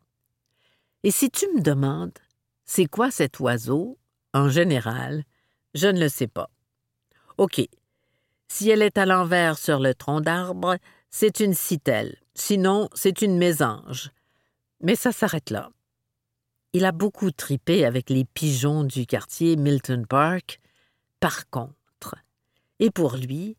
Et 1.03 1.11
si 1.11 1.29
tu 1.29 1.45
me 1.53 1.61
demandes, 1.61 2.17
c'est 2.65 2.85
quoi 2.85 3.11
cet 3.11 3.39
oiseau, 3.39 3.97
en 4.33 4.49
général, 4.49 5.23
je 5.73 5.87
ne 5.87 5.99
le 5.99 6.09
sais 6.09 6.27
pas. 6.27 6.49
OK. 7.37 7.61
Si 8.47 8.69
elle 8.69 8.81
est 8.81 8.97
à 8.97 9.05
l'envers 9.05 9.57
sur 9.57 9.79
le 9.79 9.93
tronc 9.93 10.21
d'arbre, 10.21 10.77
c'est 11.09 11.39
une 11.39 11.53
citelle, 11.53 12.17
sinon 12.35 12.89
c'est 12.93 13.21
une 13.21 13.37
mésange. 13.37 14.11
Mais 14.81 14.95
ça 14.95 15.11
s'arrête 15.11 15.49
là. 15.49 15.71
Il 16.73 16.85
a 16.85 16.91
beaucoup 16.91 17.31
tripé 17.31 17.85
avec 17.85 18.09
les 18.09 18.25
pigeons 18.25 18.83
du 18.83 19.05
quartier 19.05 19.55
Milton 19.55 20.07
Park, 20.07 20.59
par 21.19 21.49
contre. 21.49 22.15
Et 22.79 22.89
pour 22.89 23.15
lui, 23.15 23.57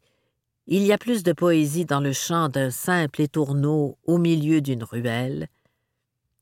il 0.66 0.83
y 0.83 0.92
a 0.92 0.99
plus 0.99 1.23
de 1.23 1.33
poésie 1.33 1.85
dans 1.85 2.00
le 2.00 2.12
chant 2.12 2.49
d'un 2.49 2.71
simple 2.71 3.21
étourneau 3.21 3.99
au 4.04 4.18
milieu 4.18 4.61
d'une 4.61 4.85
ruelle 4.85 5.49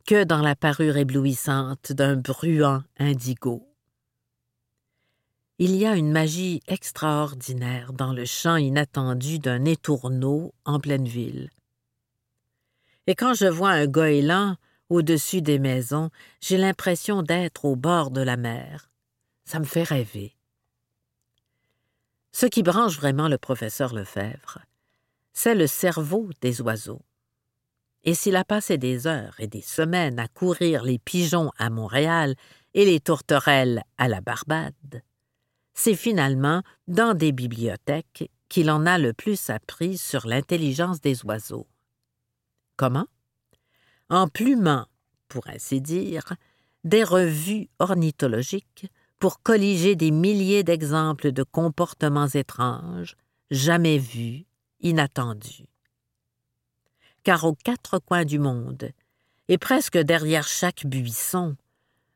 que 0.07 0.25
dans 0.25 0.41
la 0.41 0.55
parure 0.55 0.97
éblouissante 0.97 1.93
d'un 1.93 2.17
bruant 2.17 2.83
indigo. 2.99 3.69
Il 5.59 5.76
y 5.76 5.87
a 5.87 5.97
une 5.97 6.11
magie 6.11 6.61
extraordinaire 6.67 7.93
dans 7.93 8.12
le 8.12 8.25
chant 8.25 8.57
inattendu 8.57 9.38
d'un 9.38 9.64
étourneau 9.64 10.55
en 10.64 10.81
pleine 10.81 11.07
ville. 11.07 11.50
Et 13.07 13.14
quand 13.14 13.35
je 13.35 13.47
vois 13.47 13.71
un 13.71 13.87
goéland 13.87 14.57
au-dessus 14.88 15.43
des 15.43 15.59
maisons, 15.59 16.11
j'ai 16.41 16.59
l'impression 16.59 17.23
d'être 17.23 17.64
au 17.64 17.76
bord 17.76 18.11
de 18.11 18.21
la 18.21 18.37
mer. 18.37 18.91
Ça 19.45 19.59
me 19.59 19.64
fait 19.64 19.83
rêver. 19.83 20.37
Ce 22.33 22.47
qui 22.47 22.62
branche 22.62 22.97
vraiment 22.97 23.29
le 23.29 23.39
professeur 23.39 23.95
Lefebvre, 23.95 24.59
c'est 25.33 25.55
le 25.55 25.67
cerveau 25.67 26.31
des 26.41 26.61
oiseaux. 26.62 27.03
Et 28.05 28.15
s'il 28.15 28.37
a 28.37 28.45
passé 28.45 28.79
des 28.79 29.07
heures 29.07 29.35
et 29.39 29.47
des 29.47 29.62
semaines 29.62 30.19
à 30.19 30.29
courir 30.29 30.83
les 30.83 30.99
pigeons 30.99 31.53
à 31.59 31.71
Montréal 31.71 32.35
et 32.75 32.85
les 32.85 33.01
tourterelles 33.01 33.83
à 33.99 34.09
la 34.09 34.21
Barbade, 34.21 35.03
c'est 35.75 35.95
finalement 35.95 36.62
dans 36.89 37.15
des 37.15 37.33
bibliothèques 37.33 38.31
qu'il 38.49 38.71
en 38.71 38.87
a 38.87 38.99
le 38.99 39.12
plus 39.12 39.51
appris 39.51 39.97
sur 39.97 40.27
l'intelligence 40.27 41.01
des 41.01 41.25
oiseaux. 41.25 41.67
Comment? 42.77 43.07
En 44.11 44.29
plumant, 44.29 44.87
pour 45.29 45.47
ainsi 45.49 45.81
dire, 45.81 46.35
des 46.85 47.05
revues 47.05 47.69
ornithologiques 47.79 48.91
pour 49.23 49.41
colliger 49.41 49.95
des 49.95 50.11
milliers 50.11 50.64
d'exemples 50.64 51.31
de 51.31 51.45
comportements 51.45 52.26
étranges, 52.26 53.14
jamais 53.52 53.97
vus, 53.97 54.47
inattendus. 54.81 55.69
Car 57.23 57.45
aux 57.45 57.55
quatre 57.55 58.00
coins 58.00 58.25
du 58.25 58.41
monde, 58.41 58.91
Et 59.47 59.59
presque 59.59 59.97
derrière 59.97 60.49
chaque 60.49 60.87
buisson, 60.87 61.57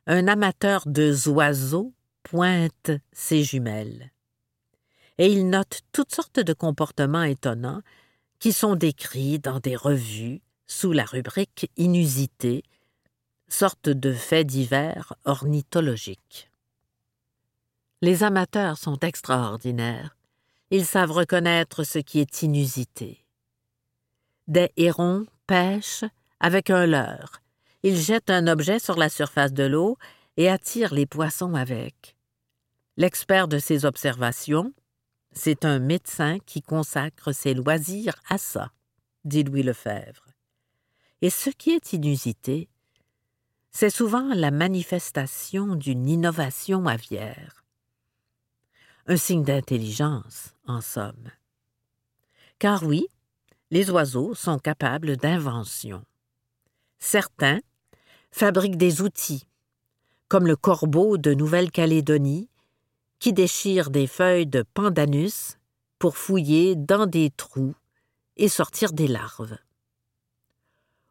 un 0.09 0.27
amateur 0.27 0.83
de 0.85 1.15
oiseaux 1.29 1.93
pointe 2.25 2.91
ses 3.13 3.45
jumelles. 3.45 4.11
Et 5.19 5.29
il 5.29 5.49
note 5.49 5.83
toutes 5.93 6.13
sortes 6.13 6.41
de 6.41 6.55
comportements 6.55 7.23
étonnants 7.23 7.83
qui 8.41 8.53
sont 8.53 8.75
décrits 8.75 9.39
dans 9.39 9.61
des 9.61 9.77
revues 9.77 10.41
sous 10.67 10.91
la 10.91 11.05
rubrique 11.05 11.71
inusité, 11.77 12.65
sorte 13.47 13.91
de 13.91 14.13
faits 14.13 14.49
divers 14.49 15.15
ornithologiques. 15.25 16.51
Les 18.03 18.23
amateurs 18.23 18.77
sont 18.77 18.99
extraordinaires. 18.99 20.17
Ils 20.71 20.85
savent 20.85 21.13
reconnaître 21.13 21.83
ce 21.83 21.99
qui 21.99 22.21
est 22.21 22.43
inusité. 22.43 23.25
Des 24.49 24.71
hérons 24.77 25.27
pêchent 25.47 26.05
avec 26.39 26.69
un 26.69 26.87
leurre. 26.87 27.41
Ils 27.83 27.97
jettent 27.97 28.31
un 28.31 28.49
objet 28.49 28.79
sur 28.79 28.97
la 28.97 29.09
surface 29.09 29.53
de 29.53 29.65
l'eau 29.65 29.97
et 30.37 30.51
attirent 30.51 30.93
les 30.93 31.07
poissons 31.07 31.55
avec. 31.55 32.17
L'expert 32.99 33.49
de 33.49 33.59
ces 33.59 33.87
observations, 33.87 34.75
c'est 35.33 35.65
un 35.65 35.79
médecin 35.79 36.39
qui 36.45 36.63
consacre 36.63 37.33
ses 37.33 37.55
loisirs 37.55 38.17
à 38.29 38.37
ça, 38.37 38.73
dit 39.25 39.43
Louis 39.43 39.63
Lefebvre. 39.63 40.27
Et 41.23 41.31
ce 41.31 41.49
qui 41.49 41.71
est 41.71 41.95
inusité, 41.95 42.69
c'est 43.71 43.91
souvent 43.91 44.35
la 44.35 44.51
manifestation 44.51 45.77
d'une 45.77 46.09
innovation 46.09 46.87
aviaire. 46.87 47.66
Un 49.09 49.17
signe 49.17 49.45
d'intelligence, 49.45 50.53
en 50.67 50.81
somme. 50.81 51.31
Car 52.59 52.83
oui, 52.83 53.07
les 53.71 53.89
oiseaux 53.91 54.35
sont 54.35 54.59
capables 54.59 55.17
d'invention. 55.17 56.05
Certains 56.99 57.61
fabriquent 58.33 58.77
des 58.77 59.03
outils, 59.03 59.47
comme 60.27 60.49
le 60.49 60.57
corbeau 60.57 61.19
de 61.19 61.35
Nouvelle-Calédonie, 61.35 62.49
qui 63.21 63.33
déchire 63.33 63.91
des 63.91 64.09
feuilles 64.09 64.49
de 64.49 64.63
pandanus 64.75 65.57
pour 66.01 66.17
fouiller 66.17 66.75
dans 66.75 67.07
des 67.07 67.31
trous 67.31 67.77
et 68.37 68.49
sortir 68.49 68.93
des 68.93 69.07
larves. 69.07 69.57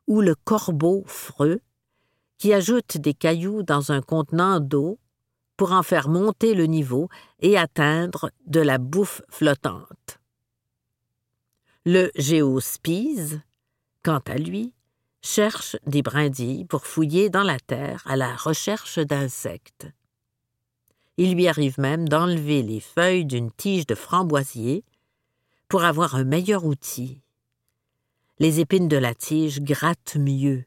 Ou 0.07 0.19
le 0.19 0.35
corbeau 0.35 1.05
freux, 1.07 1.61
qui 2.37 2.51
ajoute 2.51 2.97
des 2.97 3.13
cailloux 3.13 3.63
dans 3.63 3.93
un 3.93 4.01
contenant 4.01 4.59
d'eau 4.59 4.99
pour 5.57 5.71
en 5.71 5.83
faire 5.83 6.09
monter 6.09 6.53
le 6.53 6.65
niveau 6.65 7.09
et 7.39 7.57
atteindre 7.57 8.31
de 8.45 8.59
la 8.59 8.77
bouffe 8.77 9.21
flottante. 9.29 10.19
Le 11.85 12.11
géospise, 12.15 13.41
quant 14.03 14.21
à 14.27 14.35
lui, 14.35 14.73
cherche 15.21 15.75
des 15.85 16.01
brindilles 16.01 16.65
pour 16.65 16.85
fouiller 16.85 17.29
dans 17.29 17.43
la 17.43 17.59
terre 17.59 18.03
à 18.05 18.15
la 18.15 18.35
recherche 18.35 18.99
d'insectes. 18.99 19.87
Il 21.17 21.33
lui 21.33 21.47
arrive 21.47 21.79
même 21.79 22.07
d'enlever 22.07 22.61
les 22.61 22.79
feuilles 22.79 23.25
d'une 23.25 23.51
tige 23.51 23.87
de 23.87 23.95
framboisier 23.95 24.83
pour 25.69 25.83
avoir 25.83 26.15
un 26.15 26.25
meilleur 26.25 26.65
outil. 26.65 27.21
Les 28.37 28.59
épines 28.59 28.89
de 28.89 28.97
la 28.97 29.15
tige 29.15 29.61
grattent 29.61 30.17
mieux 30.17 30.65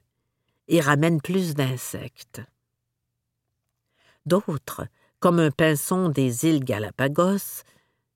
et 0.69 0.81
ramènent 0.81 1.21
plus 1.21 1.55
d'insectes. 1.55 2.41
D'autres, 4.27 4.87
comme 5.21 5.39
un 5.39 5.51
pinson 5.51 6.09
des 6.09 6.47
îles 6.47 6.65
Galapagos, 6.65 7.63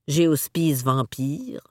Géospise 0.09 0.85
vampire, 0.85 1.63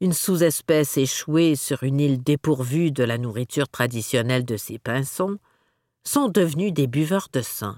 une 0.00 0.12
sous-espèce 0.12 0.96
échouée 0.96 1.56
sur 1.56 1.82
une 1.82 2.00
île 2.00 2.22
dépourvue 2.22 2.90
de 2.90 3.02
la 3.02 3.18
nourriture 3.18 3.68
traditionnelle 3.68 4.44
de 4.44 4.56
ces 4.56 4.78
pinsons, 4.78 5.38
sont 6.04 6.28
devenus 6.28 6.72
des 6.72 6.86
buveurs 6.86 7.28
de 7.32 7.40
sang. 7.40 7.76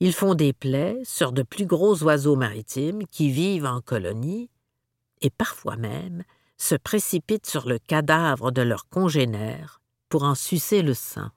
Ils 0.00 0.12
font 0.12 0.34
des 0.34 0.52
plaies 0.52 1.00
sur 1.04 1.32
de 1.32 1.42
plus 1.42 1.66
gros 1.66 2.02
oiseaux 2.04 2.36
maritimes 2.36 3.06
qui 3.06 3.30
vivent 3.30 3.66
en 3.66 3.80
colonie 3.80 4.50
et 5.20 5.30
parfois 5.30 5.76
même 5.76 6.22
se 6.56 6.74
précipitent 6.74 7.46
sur 7.46 7.68
le 7.68 7.78
cadavre 7.78 8.50
de 8.50 8.62
leurs 8.62 8.88
congénères 8.88 9.80
pour 10.08 10.24
en 10.24 10.34
sucer 10.34 10.82
le 10.82 10.94
sang. 10.94 11.30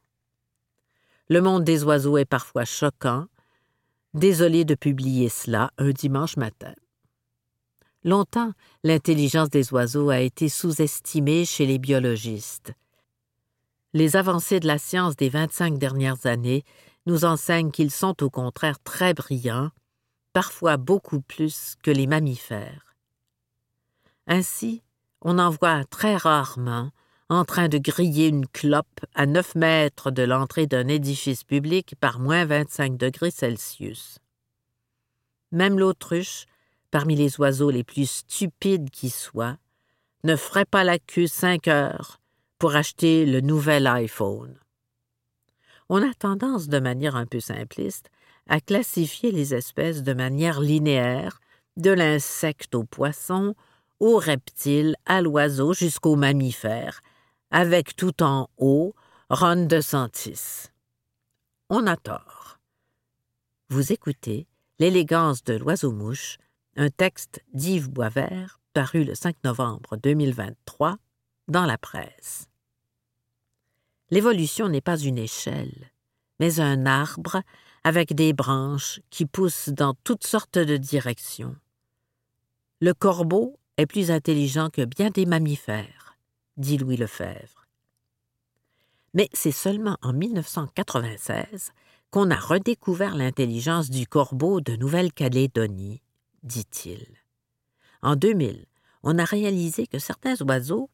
Le 1.29 1.41
monde 1.41 1.63
des 1.63 1.83
oiseaux 1.83 2.17
est 2.17 2.25
parfois 2.25 2.65
choquant. 2.65 3.27
Désolé 4.13 4.65
de 4.65 4.75
publier 4.75 5.29
cela 5.29 5.71
un 5.77 5.91
dimanche 5.91 6.37
matin. 6.37 6.73
Longtemps, 8.03 8.51
l'intelligence 8.83 9.49
des 9.49 9.71
oiseaux 9.73 10.09
a 10.09 10.19
été 10.19 10.49
sous-estimée 10.49 11.45
chez 11.45 11.65
les 11.65 11.77
biologistes. 11.77 12.73
Les 13.93 14.15
avancées 14.15 14.59
de 14.59 14.67
la 14.67 14.77
science 14.77 15.15
des 15.15 15.29
25 15.29 15.77
dernières 15.77 16.25
années 16.25 16.63
nous 17.05 17.25
enseignent 17.25 17.71
qu'ils 17.71 17.91
sont 17.91 18.23
au 18.23 18.29
contraire 18.29 18.79
très 18.83 19.13
brillants, 19.13 19.69
parfois 20.33 20.77
beaucoup 20.77 21.21
plus 21.21 21.75
que 21.83 21.91
les 21.91 22.07
mammifères. 22.07 22.95
Ainsi, 24.27 24.81
on 25.21 25.39
en 25.39 25.49
voit 25.49 25.83
très 25.85 26.15
rarement 26.15 26.91
en 27.31 27.45
train 27.45 27.67
de 27.67 27.77
griller 27.79 28.27
une 28.27 28.45
clope 28.45 28.99
à 29.15 29.25
neuf 29.25 29.55
mètres 29.55 30.11
de 30.11 30.21
l'entrée 30.21 30.67
d'un 30.67 30.87
édifice 30.87 31.43
public 31.43 31.95
par 31.99 32.19
moins 32.19 32.45
25 32.45 32.97
degrés 32.97 33.31
Celsius. 33.31 34.19
Même 35.51 35.79
l'autruche, 35.79 36.45
parmi 36.91 37.15
les 37.15 37.39
oiseaux 37.39 37.71
les 37.71 37.83
plus 37.83 38.09
stupides 38.09 38.89
qui 38.91 39.09
soient, 39.09 39.57
ne 40.23 40.35
ferait 40.35 40.65
pas 40.65 40.83
la 40.83 40.99
queue 40.99 41.27
cinq 41.27 41.67
heures 41.67 42.19
pour 42.59 42.75
acheter 42.75 43.25
le 43.25 43.41
nouvel 43.41 43.87
iPhone 43.87 44.61
on 45.93 46.01
a 46.01 46.13
tendance, 46.13 46.69
de 46.69 46.79
manière 46.79 47.17
un 47.17 47.25
peu 47.25 47.41
simpliste, 47.41 48.09
à 48.47 48.61
classifier 48.61 49.33
les 49.33 49.53
espèces 49.53 50.03
de 50.03 50.13
manière 50.13 50.61
linéaire, 50.61 51.41
de 51.75 51.91
l'insecte 51.91 52.73
au 52.75 52.85
poisson, 52.85 53.55
au 53.99 54.15
reptile, 54.15 54.95
à 55.05 55.21
l'oiseau 55.21 55.73
jusqu'au 55.73 56.15
mammifère, 56.15 57.01
avec 57.51 57.95
tout 57.95 58.23
en 58.23 58.49
haut 58.57 58.95
Ron 59.29 59.65
de 59.65 59.81
Santis. 59.81 60.69
On 61.69 61.85
a 61.85 61.95
tort. 61.95 62.59
Vous 63.69 63.91
écoutez 63.91 64.47
L'élégance 64.79 65.43
de 65.43 65.53
l'oiseau-mouche, 65.53 66.37
un 66.75 66.89
texte 66.89 67.43
d'Yves 67.53 67.89
Boisvert 67.89 68.59
paru 68.73 69.03
le 69.03 69.13
5 69.13 69.35
novembre 69.43 69.95
2023 69.97 70.97
dans 71.49 71.65
la 71.65 71.77
presse. 71.77 72.47
L'évolution 74.09 74.69
n'est 74.69 74.81
pas 74.81 74.97
une 74.97 75.19
échelle, 75.19 75.91
mais 76.39 76.59
un 76.59 76.85
arbre 76.85 77.43
avec 77.83 78.15
des 78.15 78.33
branches 78.33 79.01
qui 79.09 79.25
poussent 79.25 79.69
dans 79.69 79.93
toutes 80.03 80.25
sortes 80.25 80.57
de 80.57 80.77
directions. 80.77 81.55
Le 82.79 82.93
corbeau 82.93 83.59
est 83.77 83.85
plus 83.85 84.09
intelligent 84.09 84.69
que 84.69 84.83
bien 84.83 85.11
des 85.11 85.25
mammifères, 85.25 86.00
dit 86.61 86.77
Louis 86.77 86.95
Lefebvre. 86.95 87.67
Mais 89.13 89.27
c'est 89.33 89.51
seulement 89.51 89.97
en 90.01 90.13
1996 90.13 91.71
qu'on 92.11 92.31
a 92.31 92.35
redécouvert 92.35 93.15
l'intelligence 93.15 93.89
du 93.89 94.07
corbeau 94.07 94.61
de 94.61 94.75
Nouvelle-Calédonie, 94.75 96.01
dit-il. 96.43 97.05
En 98.01 98.15
2000, 98.15 98.65
on 99.03 99.17
a 99.17 99.25
réalisé 99.25 99.87
que 99.87 99.99
certains 99.99 100.39
oiseaux 100.41 100.89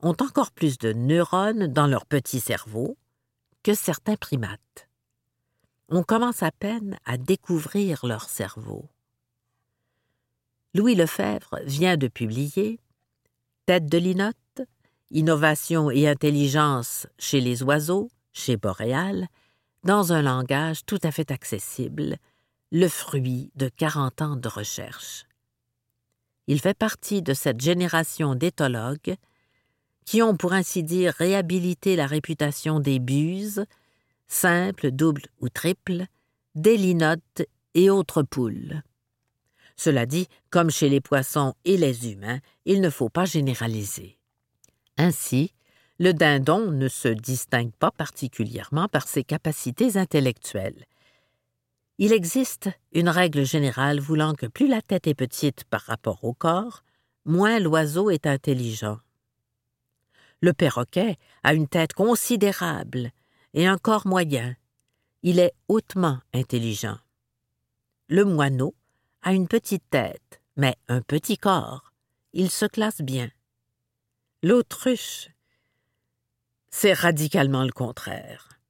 ont 0.00 0.16
encore 0.20 0.52
plus 0.52 0.78
de 0.78 0.92
neurones 0.92 1.66
dans 1.66 1.86
leur 1.86 2.06
petit 2.06 2.40
cerveau 2.40 2.96
que 3.62 3.74
certains 3.74 4.16
primates. 4.16 4.88
On 5.88 6.02
commence 6.02 6.42
à 6.42 6.50
peine 6.50 6.98
à 7.04 7.16
découvrir 7.16 8.06
leur 8.06 8.28
cerveau. 8.28 8.88
Louis 10.74 10.94
Lefebvre 10.94 11.60
vient 11.64 11.96
de 11.96 12.08
publier 12.08 12.80
Tête 13.66 13.86
de 13.86 13.96
linotte, 13.96 14.36
Innovation 15.14 15.92
et 15.92 16.08
intelligence 16.08 17.06
chez 17.20 17.40
les 17.40 17.62
oiseaux, 17.62 18.10
chez 18.32 18.56
Boréal, 18.56 19.28
dans 19.84 20.12
un 20.12 20.22
langage 20.22 20.84
tout 20.86 20.98
à 21.04 21.12
fait 21.12 21.30
accessible, 21.30 22.16
le 22.72 22.88
fruit 22.88 23.52
de 23.54 23.68
quarante 23.68 24.22
ans 24.22 24.34
de 24.34 24.48
recherche. 24.48 25.24
Il 26.48 26.60
fait 26.60 26.76
partie 26.76 27.22
de 27.22 27.32
cette 27.32 27.60
génération 27.60 28.34
d'éthologues 28.34 29.14
qui 30.04 30.20
ont 30.20 30.36
pour 30.36 30.52
ainsi 30.52 30.82
dire 30.82 31.14
réhabilité 31.14 31.94
la 31.94 32.08
réputation 32.08 32.80
des 32.80 32.98
buses, 32.98 33.64
simples, 34.26 34.90
doubles 34.90 35.28
ou 35.40 35.48
triples, 35.48 36.06
des 36.56 36.76
linottes 36.76 37.42
et 37.74 37.88
autres 37.88 38.24
poules. 38.24 38.82
Cela 39.76 40.06
dit, 40.06 40.26
comme 40.50 40.70
chez 40.70 40.88
les 40.88 41.00
poissons 41.00 41.54
et 41.64 41.76
les 41.76 42.10
humains, 42.10 42.40
il 42.64 42.80
ne 42.80 42.90
faut 42.90 43.08
pas 43.08 43.26
généraliser. 43.26 44.18
Ainsi, 44.96 45.52
le 45.98 46.12
dindon 46.12 46.70
ne 46.70 46.88
se 46.88 47.08
distingue 47.08 47.72
pas 47.72 47.90
particulièrement 47.90 48.88
par 48.88 49.06
ses 49.08 49.24
capacités 49.24 49.96
intellectuelles. 49.96 50.86
Il 51.98 52.12
existe 52.12 52.70
une 52.92 53.08
règle 53.08 53.44
générale 53.44 54.00
voulant 54.00 54.34
que 54.34 54.46
plus 54.46 54.66
la 54.66 54.82
tête 54.82 55.06
est 55.06 55.14
petite 55.14 55.64
par 55.64 55.82
rapport 55.82 56.24
au 56.24 56.34
corps, 56.34 56.82
moins 57.24 57.60
l'oiseau 57.60 58.10
est 58.10 58.26
intelligent. 58.26 58.98
Le 60.40 60.52
perroquet 60.52 61.16
a 61.44 61.54
une 61.54 61.68
tête 61.68 61.92
considérable 61.92 63.12
et 63.54 63.66
un 63.66 63.78
corps 63.78 64.06
moyen. 64.06 64.56
Il 65.22 65.38
est 65.38 65.54
hautement 65.68 66.18
intelligent. 66.34 66.98
Le 68.08 68.24
moineau 68.24 68.74
a 69.22 69.32
une 69.32 69.48
petite 69.48 69.88
tête, 69.88 70.42
mais 70.56 70.76
un 70.88 71.00
petit 71.00 71.38
corps. 71.38 71.92
Il 72.32 72.50
se 72.50 72.66
classe 72.66 73.00
bien. 73.00 73.30
L'autruche, 74.44 75.30
c'est 76.68 76.92
radicalement 76.92 77.64
le 77.64 77.72
contraire. 77.72 78.60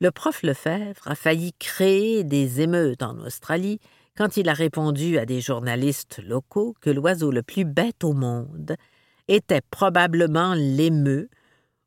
Le 0.00 0.10
prof 0.10 0.42
Lefebvre 0.42 1.06
a 1.06 1.14
failli 1.14 1.52
créer 1.58 2.24
des 2.24 2.62
émeutes 2.62 3.02
en 3.02 3.18
Australie 3.18 3.78
quand 4.16 4.38
il 4.38 4.48
a 4.48 4.54
répondu 4.54 5.18
à 5.18 5.26
des 5.26 5.42
journalistes 5.42 6.22
locaux 6.24 6.74
que 6.80 6.88
l'oiseau 6.88 7.30
le 7.30 7.42
plus 7.42 7.66
bête 7.66 8.04
au 8.04 8.14
monde 8.14 8.74
était 9.28 9.60
probablement 9.70 10.54
l'émeu, 10.54 11.28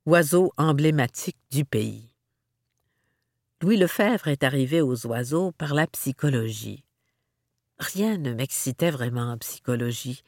oiseau 0.05 0.51
emblématique 0.57 1.39
du 1.49 1.65
pays. 1.65 2.13
Louis 3.59 3.77
Lefebvre 3.77 4.27
est 4.27 4.43
arrivé 4.43 4.81
aux 4.81 5.07
oiseaux 5.07 5.51
par 5.53 5.73
la 5.73 5.87
psychologie. 5.87 6.83
Rien 7.79 8.19
ne 8.19 8.35
m'excitait 8.35 8.91
vraiment 8.91 9.31
en 9.31 9.39
psychologie. 9.39 10.21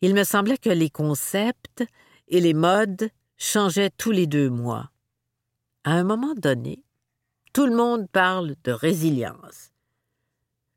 Il 0.00 0.14
me 0.14 0.24
semblait 0.24 0.56
que 0.56 0.70
les 0.70 0.88
concepts 0.88 1.84
et 2.30 2.40
les 2.40 2.54
modes 2.54 3.10
changeaient 3.36 3.90
tous 3.90 4.12
les 4.12 4.26
deux 4.26 4.48
mois. 4.48 4.90
À 5.84 5.92
un 5.92 6.04
moment 6.04 6.34
donné, 6.34 6.84
tout 7.52 7.66
le 7.66 7.74
monde 7.74 8.08
parle 8.08 8.54
de 8.64 8.72
résilience. 8.72 9.72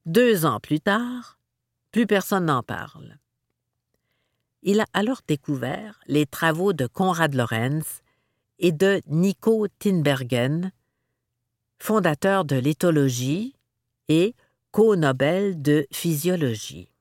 Deux 0.06 0.46
ans 0.46 0.60
plus 0.60 0.82
tard, 0.82 1.40
plus 1.92 2.08
personne 2.08 2.46
n'en 2.46 2.64
parle. 2.64 3.18
Il 4.64 4.80
a 4.80 4.86
alors 4.94 5.22
découvert 5.28 6.00
les 6.08 6.26
travaux 6.26 6.74
de 6.74 6.88
Konrad 6.88 7.36
Lorenz 7.36 8.02
et 8.60 8.72
de 8.72 9.02
Nico 9.08 9.68
Tinbergen, 9.80 10.72
fondateur 11.80 12.46
de 12.46 12.56
l'éthologie 12.56 13.56
et 14.08 14.36
co-Nobel 14.72 15.62
de 15.62 15.86
physiologie. 15.92 16.93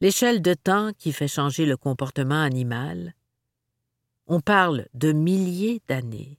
L'échelle 0.00 0.42
de 0.42 0.52
temps 0.52 0.92
qui 0.98 1.12
fait 1.12 1.28
changer 1.28 1.64
le 1.64 1.76
comportement 1.76 2.42
animal, 2.42 3.14
on 4.26 4.40
parle 4.40 4.86
de 4.92 5.12
milliers 5.12 5.80
d'années. 5.88 6.38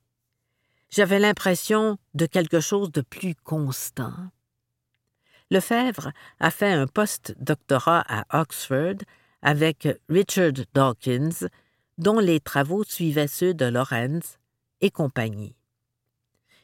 J'avais 0.89 1.19
l'impression 1.19 1.97
de 2.13 2.25
quelque 2.25 2.59
chose 2.59 2.91
de 2.91 3.01
plus 3.01 3.33
constant. 3.33 4.13
Lefebvre 5.49 6.11
a 6.39 6.51
fait 6.51 6.71
un 6.71 6.85
post-doctorat 6.87 8.03
à 8.07 8.41
Oxford 8.41 8.97
avec 9.41 9.87
Richard 10.07 10.53
Dawkins, 10.73 11.47
dont 11.97 12.19
les 12.19 12.39
travaux 12.39 12.83
suivaient 12.83 13.27
ceux 13.27 13.53
de 13.53 13.65
Lorenz 13.65 14.37
et 14.81 14.91
compagnie. 14.91 15.55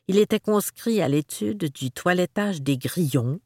Il 0.07 0.17
était 0.19 0.39
conscrit 0.39 1.01
à 1.01 1.07
l'étude 1.07 1.71
du 1.71 1.89
toilettage 1.89 2.61
des 2.61 2.77
grillons, 2.77 3.39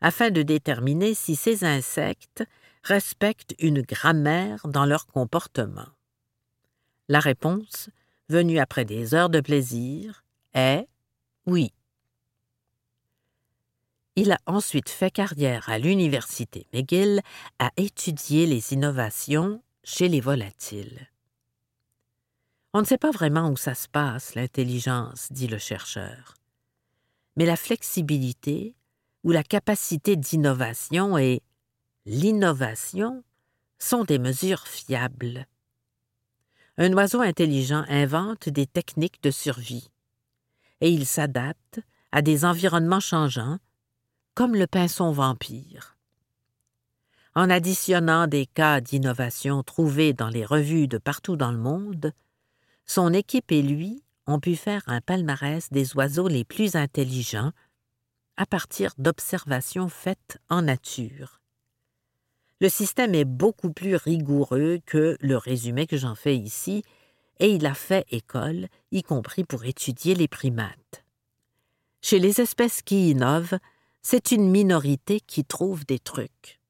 afin 0.00 0.30
de 0.30 0.42
déterminer 0.42 1.14
si 1.14 1.36
ces 1.36 1.64
insectes 1.64 2.44
respectent 2.82 3.54
une 3.58 3.82
grammaire 3.82 4.66
dans 4.68 4.86
leur 4.86 5.06
comportement. 5.06 5.88
La 7.08 7.20
réponse 7.20 7.90
venu 8.28 8.58
après 8.58 8.84
des 8.84 9.14
heures 9.14 9.30
de 9.30 9.40
plaisir, 9.40 10.24
est 10.54 10.86
oui. 11.46 11.72
Il 14.16 14.32
a 14.32 14.38
ensuite 14.46 14.88
fait 14.88 15.10
carrière 15.10 15.68
à 15.68 15.78
l'université 15.78 16.66
McGill 16.72 17.20
à 17.58 17.70
étudier 17.76 18.46
les 18.46 18.72
innovations 18.72 19.62
chez 19.84 20.08
les 20.08 20.20
volatiles. 20.20 21.08
On 22.74 22.80
ne 22.80 22.84
sait 22.86 22.98
pas 22.98 23.12
vraiment 23.12 23.48
où 23.48 23.56
ça 23.56 23.74
se 23.74 23.88
passe, 23.88 24.34
l'intelligence, 24.34 25.32
dit 25.32 25.46
le 25.46 25.58
chercheur. 25.58 26.34
Mais 27.36 27.46
la 27.46 27.56
flexibilité 27.56 28.74
ou 29.28 29.30
la 29.30 29.44
capacité 29.44 30.16
d'innovation 30.16 31.18
et 31.18 31.42
l'innovation 32.06 33.22
sont 33.78 34.02
des 34.02 34.18
mesures 34.18 34.66
fiables 34.66 35.46
un 36.78 36.92
oiseau 36.92 37.20
intelligent 37.20 37.84
invente 37.88 38.48
des 38.48 38.66
techniques 38.66 39.20
de 39.22 39.32
survie 39.32 39.90
et 40.80 40.90
il 40.90 41.06
s'adapte 41.06 41.80
à 42.12 42.22
des 42.22 42.44
environnements 42.44 43.00
changeants, 43.00 43.58
comme 44.34 44.54
le 44.54 44.68
pinson 44.68 45.10
vampire. 45.10 45.96
En 47.34 47.50
additionnant 47.50 48.28
des 48.28 48.46
cas 48.46 48.80
d'innovation 48.80 49.64
trouvés 49.64 50.12
dans 50.12 50.28
les 50.28 50.44
revues 50.44 50.86
de 50.86 50.98
partout 50.98 51.36
dans 51.36 51.50
le 51.50 51.58
monde, 51.58 52.12
son 52.86 53.12
équipe 53.12 53.50
et 53.50 53.62
lui 53.62 54.04
ont 54.28 54.38
pu 54.38 54.54
faire 54.54 54.82
un 54.86 55.00
palmarès 55.00 55.70
des 55.72 55.96
oiseaux 55.96 56.28
les 56.28 56.44
plus 56.44 56.76
intelligents 56.76 57.52
à 58.38 58.46
partir 58.46 58.92
d'observations 58.96 59.90
faites 59.90 60.38
en 60.48 60.62
nature 60.62 61.38
le 62.60 62.68
système 62.68 63.14
est 63.14 63.24
beaucoup 63.24 63.72
plus 63.72 63.94
rigoureux 63.94 64.80
que 64.84 65.16
le 65.20 65.36
résumé 65.36 65.86
que 65.86 65.96
j'en 65.96 66.14
fais 66.14 66.36
ici, 66.36 66.82
et 67.38 67.52
il 67.52 67.66
a 67.66 67.74
fait 67.74 68.04
école, 68.10 68.66
y 68.90 69.02
compris 69.02 69.44
pour 69.44 69.64
étudier 69.64 70.14
les 70.14 70.26
primates. 70.26 71.04
Chez 72.02 72.18
les 72.18 72.40
espèces 72.40 72.82
qui 72.82 73.10
innovent, 73.10 73.58
c'est 74.02 74.32
une 74.32 74.50
minorité 74.50 75.20
qui 75.20 75.44
trouve 75.44 75.84
des 75.86 75.98
trucs. 75.98 76.60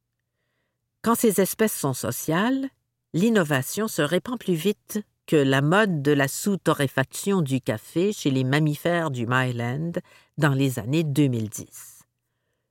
Quand 1.02 1.14
ces 1.14 1.40
espèces 1.40 1.78
sont 1.78 1.94
sociales, 1.94 2.68
l'innovation 3.14 3.88
se 3.88 4.02
répand 4.02 4.38
plus 4.38 4.54
vite 4.54 5.00
que 5.26 5.37
la 5.37 5.62
mode 5.62 6.02
de 6.02 6.12
la 6.12 6.28
sous-torréfaction 6.28 7.40
du 7.40 7.61
café 7.61 8.12
chez 8.12 8.31
les 8.31 8.44
mammifères 8.44 9.11
du 9.11 9.26
Myland 9.26 9.92
dans 10.38 10.55
les 10.55 10.79
années 10.79 11.05
2010. 11.05 12.05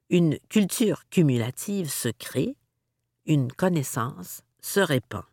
Une 0.10 0.40
culture 0.50 1.04
cumulative 1.10 1.90
se 1.90 2.08
crée, 2.08 2.56
une 3.26 3.52
connaissance 3.52 4.42
se 4.62 4.80
répand. 4.80 5.26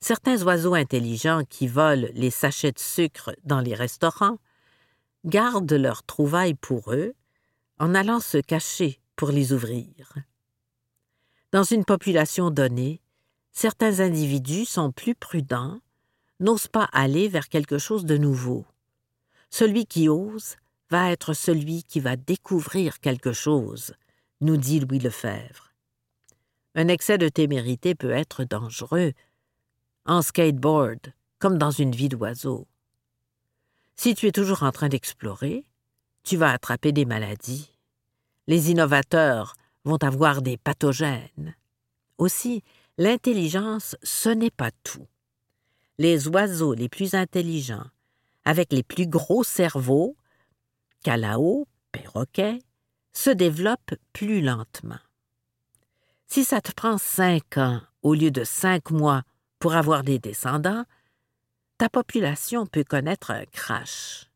Certains 0.00 0.42
oiseaux 0.42 0.74
intelligents 0.74 1.42
qui 1.48 1.66
volent 1.66 2.08
les 2.12 2.30
sachets 2.30 2.72
de 2.72 2.78
sucre 2.78 3.34
dans 3.44 3.60
les 3.60 3.74
restaurants 3.74 4.38
gardent 5.24 5.72
leurs 5.72 6.02
trouvailles 6.02 6.54
pour 6.54 6.92
eux 6.92 7.14
en 7.78 7.94
allant 7.94 8.20
se 8.20 8.36
cacher 8.36 9.00
pour 9.16 9.30
les 9.30 9.54
ouvrir. 9.54 10.14
Dans 11.52 11.64
une 11.64 11.86
population 11.86 12.50
donnée, 12.50 13.00
certains 13.50 14.00
individus 14.00 14.66
sont 14.66 14.92
plus 14.92 15.14
prudents, 15.14 15.80
n'osent 16.38 16.68
pas 16.68 16.88
aller 16.92 17.28
vers 17.28 17.48
quelque 17.48 17.78
chose 17.78 18.04
de 18.04 18.18
nouveau. 18.18 18.66
Celui 19.48 19.86
qui 19.86 20.10
ose 20.10 20.56
va 20.90 21.10
être 21.10 21.32
celui 21.32 21.82
qui 21.82 22.00
va 22.00 22.16
découvrir 22.16 23.00
quelque 23.00 23.32
chose, 23.32 23.94
nous 24.40 24.56
dit 24.56 24.80
Louis 24.80 24.98
Lefebvre. 24.98 25.72
Un 26.74 26.88
excès 26.88 27.18
de 27.18 27.28
témérité 27.28 27.94
peut 27.94 28.10
être 28.10 28.44
dangereux, 28.44 29.12
en 30.06 30.22
skateboard, 30.22 31.12
comme 31.38 31.58
dans 31.58 31.70
une 31.70 31.92
vie 31.92 32.08
d'oiseau. 32.08 32.66
Si 33.96 34.14
tu 34.14 34.26
es 34.26 34.32
toujours 34.32 34.62
en 34.62 34.72
train 34.72 34.88
d'explorer, 34.88 35.64
tu 36.24 36.36
vas 36.36 36.50
attraper 36.50 36.92
des 36.92 37.04
maladies. 37.04 37.70
Les 38.46 38.70
innovateurs 38.70 39.54
vont 39.84 40.02
avoir 40.02 40.42
des 40.42 40.56
pathogènes. 40.56 41.54
Aussi, 42.18 42.62
l'intelligence, 42.98 43.96
ce 44.02 44.28
n'est 44.28 44.50
pas 44.50 44.70
tout. 44.82 45.06
Les 45.98 46.28
oiseaux 46.28 46.74
les 46.74 46.88
plus 46.88 47.14
intelligents, 47.14 47.86
avec 48.44 48.72
les 48.72 48.82
plus 48.82 49.06
gros 49.06 49.44
cerveaux, 49.44 50.16
calao, 51.04 51.68
perroquets, 51.92 52.58
se 53.12 53.30
développent 53.30 53.94
plus 54.12 54.40
lentement. 54.40 54.98
Si 56.26 56.44
ça 56.44 56.60
te 56.60 56.72
prend 56.72 56.98
cinq 56.98 57.58
ans 57.58 57.80
au 58.02 58.14
lieu 58.14 58.32
de 58.32 58.42
cinq 58.42 58.90
mois 58.90 59.22
pour 59.60 59.76
avoir 59.76 60.02
des 60.02 60.18
descendants, 60.18 60.84
ta 61.78 61.88
population 61.88 62.66
peut 62.66 62.82
connaître 62.82 63.30
un 63.30 63.44
crash. 63.44 64.30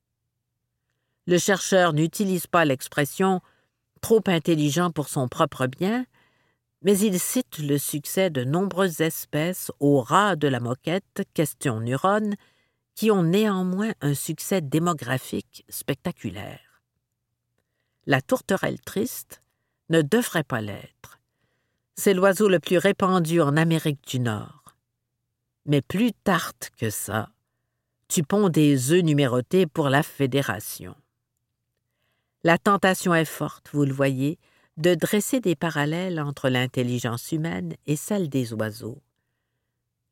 Le 1.27 1.39
chercheur 1.39 1.93
n'utilise 1.93 2.47
pas 2.47 2.65
l'expression 2.65 3.41
trop 4.01 4.23
intelligent 4.27 4.91
pour 4.91 5.09
son 5.09 5.27
propre 5.29 5.67
bien, 5.67 6.07
mais 6.83 6.97
il 6.99 7.19
cite 7.19 7.59
le 7.59 7.79
succès 7.79 8.31
de 8.31 8.45
nombreuses 8.45 9.01
espèces 9.01 9.73
au 9.81 10.01
ras 10.01 10.37
de 10.37 10.47
la 10.47 10.61
moquette, 10.61 11.23
question 11.35 11.81
neurone, 11.81 12.37
qui 12.99 13.13
ont 13.13 13.23
néanmoins 13.23 13.93
un 14.01 14.13
succès 14.13 14.61
démographique 14.61 15.65
spectaculaire. 15.69 16.83
La 18.07 18.21
tourterelle 18.21 18.81
triste 18.81 19.41
ne 19.89 20.03
devrait 20.03 20.43
pas 20.43 20.61
l'être. 20.61 21.21
C'est 21.95 22.13
l'oiseau 22.13 22.49
le 22.49 22.59
plus 22.59 22.77
répandu 22.77 23.41
en 23.41 23.57
Amérique 23.57 24.05
du 24.09 24.19
Nord. 24.19 24.75
Mais 25.65 25.81
plus 25.81 26.11
tarte 26.13 26.73
que 26.77 26.91
ça, 26.91 27.31
tu 28.09 28.25
ponds 28.25 28.49
des 28.49 28.91
œufs 28.91 29.05
numérotés 29.05 29.69
pour 29.69 29.91
la 29.91 30.03
Fédération. 30.03 30.97
La 32.43 32.59
tentation 32.59 33.15
est 33.15 33.25
forte, 33.25 33.69
vous 33.73 33.85
le 33.85 33.93
voyez, 33.93 34.41
de 34.77 34.97
dresser 34.97 35.39
des 35.39 35.55
parallèles 35.55 36.19
entre 36.19 36.49
l'intelligence 36.49 37.31
humaine 37.31 37.77
et 37.87 37.95
celle 37.95 38.29
des 38.29 38.53
oiseaux. 38.55 39.01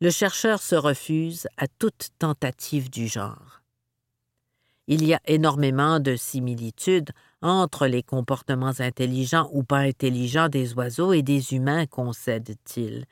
Le 0.01 0.11
chercheur 0.11 0.61
se 0.61 0.75
refuse 0.75 1.49
à 1.57 1.67
toute 1.69 2.09
tentative 2.19 2.91
du 2.91 3.09
genre. 3.09 3.63
Il 4.89 5.05
y 5.05 5.15
a 5.15 5.21
énormément 5.27 5.99
de 5.99 6.15
similitudes 6.15 7.11
entre 7.43 7.87
les 7.87 8.03
comportements 8.03 8.79
intelligents 8.79 9.49
ou 9.53 9.65
pas 9.65 9.79
intelligents 9.79 10.49
des 10.49 10.75
oiseaux 10.75 11.13
et 11.13 11.23
des 11.23 11.55
humains, 11.55 11.87
concède-t-il. 11.87 13.05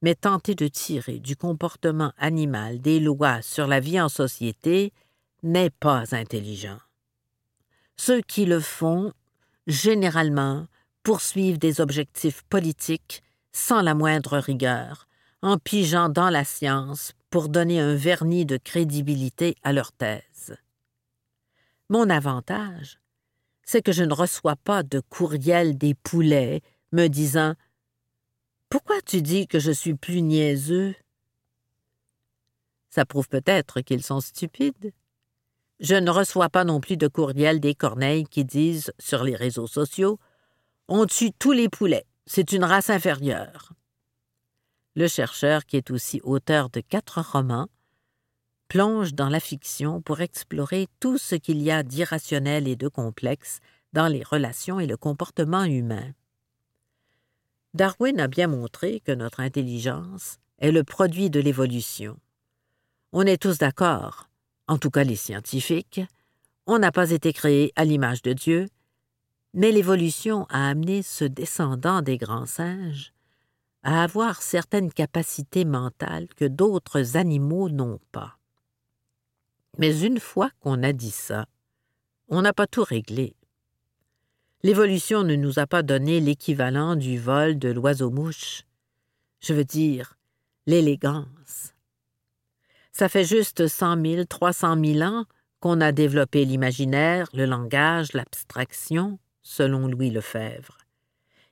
Mais 0.00 0.14
tenter 0.14 0.54
de 0.54 0.68
tirer 0.68 1.18
du 1.18 1.34
comportement 1.34 2.12
animal 2.18 2.80
des 2.80 3.00
lois 3.00 3.42
sur 3.42 3.66
la 3.66 3.80
vie 3.80 4.00
en 4.00 4.08
société 4.08 4.92
n'est 5.42 5.70
pas 5.70 6.14
intelligent. 6.14 6.78
Ceux 7.96 8.20
qui 8.20 8.44
le 8.44 8.60
font, 8.60 9.12
généralement, 9.66 10.66
poursuivent 11.02 11.58
des 11.58 11.80
objectifs 11.80 12.42
politiques 12.44 13.24
sans 13.50 13.82
la 13.82 13.94
moindre 13.94 14.38
rigueur, 14.38 15.07
en 15.42 15.58
pigeant 15.58 16.08
dans 16.08 16.30
la 16.30 16.44
science 16.44 17.12
pour 17.30 17.48
donner 17.48 17.80
un 17.80 17.94
vernis 17.94 18.46
de 18.46 18.56
crédibilité 18.56 19.56
à 19.62 19.72
leur 19.72 19.92
thèse. 19.92 20.56
Mon 21.88 22.10
avantage, 22.10 23.00
c'est 23.62 23.82
que 23.82 23.92
je 23.92 24.02
ne 24.02 24.14
reçois 24.14 24.56
pas 24.56 24.82
de 24.82 25.00
courriel 25.00 25.76
des 25.76 25.94
poulets 25.94 26.62
me 26.92 27.08
disant 27.08 27.54
Pourquoi 28.68 29.00
tu 29.02 29.22
dis 29.22 29.46
que 29.46 29.58
je 29.58 29.70
suis 29.70 29.94
plus 29.94 30.22
niaiseux? 30.22 30.94
Ça 32.90 33.04
prouve 33.04 33.28
peut-être 33.28 33.80
qu'ils 33.82 34.02
sont 34.02 34.20
stupides. 34.20 34.92
Je 35.80 35.94
ne 35.94 36.10
reçois 36.10 36.48
pas 36.48 36.64
non 36.64 36.80
plus 36.80 36.96
de 36.96 37.06
courriel 37.06 37.60
des 37.60 37.74
corneilles 37.74 38.24
qui 38.24 38.44
disent 38.44 38.92
sur 38.98 39.22
les 39.22 39.36
réseaux 39.36 39.68
sociaux 39.68 40.18
On 40.88 41.06
tue 41.06 41.32
tous 41.32 41.52
les 41.52 41.68
poulets, 41.68 42.06
c'est 42.26 42.52
une 42.52 42.64
race 42.64 42.90
inférieure. 42.90 43.72
Le 44.98 45.06
chercheur, 45.06 45.64
qui 45.64 45.76
est 45.76 45.92
aussi 45.92 46.20
auteur 46.24 46.70
de 46.70 46.80
quatre 46.80 47.20
romans, 47.20 47.68
plonge 48.66 49.14
dans 49.14 49.28
la 49.28 49.38
fiction 49.38 50.02
pour 50.02 50.20
explorer 50.22 50.88
tout 50.98 51.18
ce 51.18 51.36
qu'il 51.36 51.62
y 51.62 51.70
a 51.70 51.84
d'irrationnel 51.84 52.66
et 52.66 52.74
de 52.74 52.88
complexe 52.88 53.60
dans 53.92 54.08
les 54.08 54.24
relations 54.24 54.80
et 54.80 54.88
le 54.88 54.96
comportement 54.96 55.62
humain. 55.62 56.14
Darwin 57.74 58.18
a 58.18 58.26
bien 58.26 58.48
montré 58.48 58.98
que 58.98 59.12
notre 59.12 59.38
intelligence 59.38 60.38
est 60.58 60.72
le 60.72 60.82
produit 60.82 61.30
de 61.30 61.38
l'évolution. 61.38 62.18
On 63.12 63.22
est 63.22 63.40
tous 63.40 63.58
d'accord, 63.58 64.28
en 64.66 64.78
tout 64.78 64.90
cas 64.90 65.04
les 65.04 65.14
scientifiques, 65.14 66.00
on 66.66 66.80
n'a 66.80 66.90
pas 66.90 67.12
été 67.12 67.32
créé 67.32 67.72
à 67.76 67.84
l'image 67.84 68.22
de 68.22 68.32
Dieu, 68.32 68.66
mais 69.54 69.70
l'évolution 69.70 70.44
a 70.50 70.68
amené 70.68 71.04
ce 71.04 71.24
descendant 71.24 72.02
des 72.02 72.16
grands 72.16 72.46
singes 72.46 73.12
à 73.82 74.02
avoir 74.02 74.42
certaines 74.42 74.92
capacités 74.92 75.64
mentales 75.64 76.28
que 76.36 76.44
d'autres 76.44 77.16
animaux 77.16 77.68
n'ont 77.68 78.00
pas. 78.12 78.38
Mais 79.78 80.00
une 80.00 80.20
fois 80.20 80.50
qu'on 80.60 80.82
a 80.82 80.92
dit 80.92 81.10
ça, 81.10 81.46
on 82.28 82.42
n'a 82.42 82.52
pas 82.52 82.66
tout 82.66 82.84
réglé. 82.84 83.34
L'évolution 84.62 85.22
ne 85.22 85.36
nous 85.36 85.58
a 85.58 85.66
pas 85.66 85.82
donné 85.82 86.20
l'équivalent 86.20 86.96
du 86.96 87.18
vol 87.18 87.58
de 87.58 87.68
l'oiseau-mouche. 87.68 88.64
Je 89.40 89.54
veux 89.54 89.64
dire, 89.64 90.18
l'élégance. 90.66 91.74
Ça 92.90 93.08
fait 93.08 93.24
juste 93.24 93.68
cent 93.68 93.96
mille, 93.96 94.26
trois 94.26 94.52
cent 94.52 94.74
mille 94.74 95.04
ans 95.04 95.24
qu'on 95.60 95.80
a 95.80 95.92
développé 95.92 96.44
l'imaginaire, 96.44 97.28
le 97.32 97.46
langage, 97.46 98.12
l'abstraction, 98.12 99.18
selon 99.42 99.86
Louis 99.86 100.10
Lefebvre. 100.10 100.78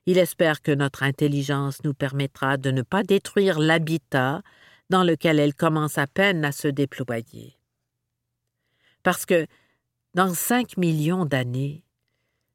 Il 0.07 0.17
espère 0.17 0.61
que 0.61 0.71
notre 0.71 1.03
intelligence 1.03 1.83
nous 1.83 1.93
permettra 1.93 2.55
de 2.55 2.71
ne 2.71 2.81
pas 2.81 3.03
détruire 3.03 3.59
l'habitat 3.59 4.41
dans 4.89 5.03
lequel 5.03 5.37
elle 5.37 5.53
commence 5.53 5.97
à 5.97 6.07
peine 6.07 6.45
à 6.45 6.53
se 6.53 6.69
déployer. 6.69 7.59
Parce 9.03 9.25
que, 9.25 9.47
dans 10.13 10.33
cinq 10.33 10.77
millions 10.77 11.25
d'années, 11.25 11.83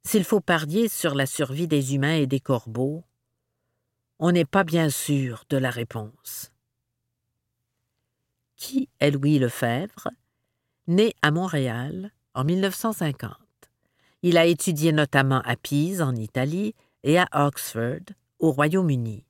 s'il 0.02 0.24
faut 0.24 0.40
parier 0.40 0.88
sur 0.88 1.14
la 1.14 1.26
survie 1.26 1.68
des 1.68 1.94
humains 1.94 2.16
et 2.16 2.26
des 2.26 2.40
corbeaux, 2.40 3.04
on 4.18 4.32
n'est 4.32 4.46
pas 4.46 4.64
bien 4.64 4.88
sûr 4.88 5.44
de 5.50 5.58
la 5.58 5.70
réponse. 5.70 6.52
Qui 8.56 8.88
est 8.98 9.10
Louis 9.10 9.38
Lefebvre? 9.38 10.08
Né 10.86 11.12
à 11.20 11.30
Montréal 11.30 12.12
en 12.34 12.44
1950. 12.44 13.36
Il 14.22 14.38
a 14.38 14.46
étudié 14.46 14.92
notamment 14.92 15.42
à 15.44 15.54
Pise, 15.56 16.00
en 16.00 16.14
Italie, 16.14 16.74
et 17.04 17.18
à 17.18 17.28
Oxford, 17.32 18.00
au 18.38 18.52
Royaume-Uni. 18.52 19.24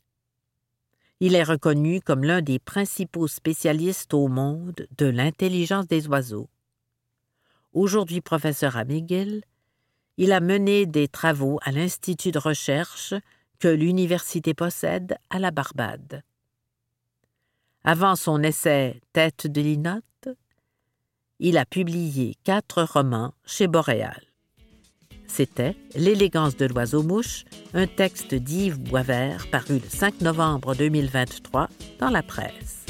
Il 1.20 1.34
est 1.34 1.44
reconnu 1.44 2.00
comme 2.00 2.24
l'un 2.24 2.42
des 2.42 2.58
principaux 2.58 3.28
spécialistes 3.28 4.12
au 4.14 4.28
monde 4.28 4.86
de 4.96 5.06
l'intelligence 5.06 5.86
des 5.86 6.08
oiseaux. 6.08 6.48
Aujourd'hui 7.72 8.20
professeur 8.20 8.76
à 8.76 8.84
McGill, 8.84 9.44
il 10.16 10.32
a 10.32 10.40
mené 10.40 10.84
des 10.84 11.08
travaux 11.08 11.58
à 11.62 11.72
l'Institut 11.72 12.32
de 12.32 12.38
recherche 12.38 13.14
que 13.60 13.68
l'université 13.68 14.52
possède 14.54 15.16
à 15.30 15.38
la 15.38 15.50
Barbade. 15.50 16.22
Avant 17.84 18.16
son 18.16 18.42
essai 18.42 19.00
Tête 19.12 19.46
de 19.46 19.60
linotte, 19.60 20.28
il 21.38 21.56
a 21.56 21.64
publié 21.64 22.36
quatre 22.44 22.82
romans 22.82 23.34
chez 23.44 23.68
Boréal. 23.68 24.31
C'était 25.26 25.76
L'élégance 25.94 26.56
de 26.56 26.66
l'oiseau-mouche, 26.66 27.44
un 27.74 27.86
texte 27.86 28.34
d'Yves 28.34 28.78
Boisvert 28.78 29.46
paru 29.50 29.74
le 29.74 29.88
5 29.88 30.20
novembre 30.20 30.74
2023 30.74 31.68
dans 31.98 32.10
la 32.10 32.22
presse. 32.22 32.84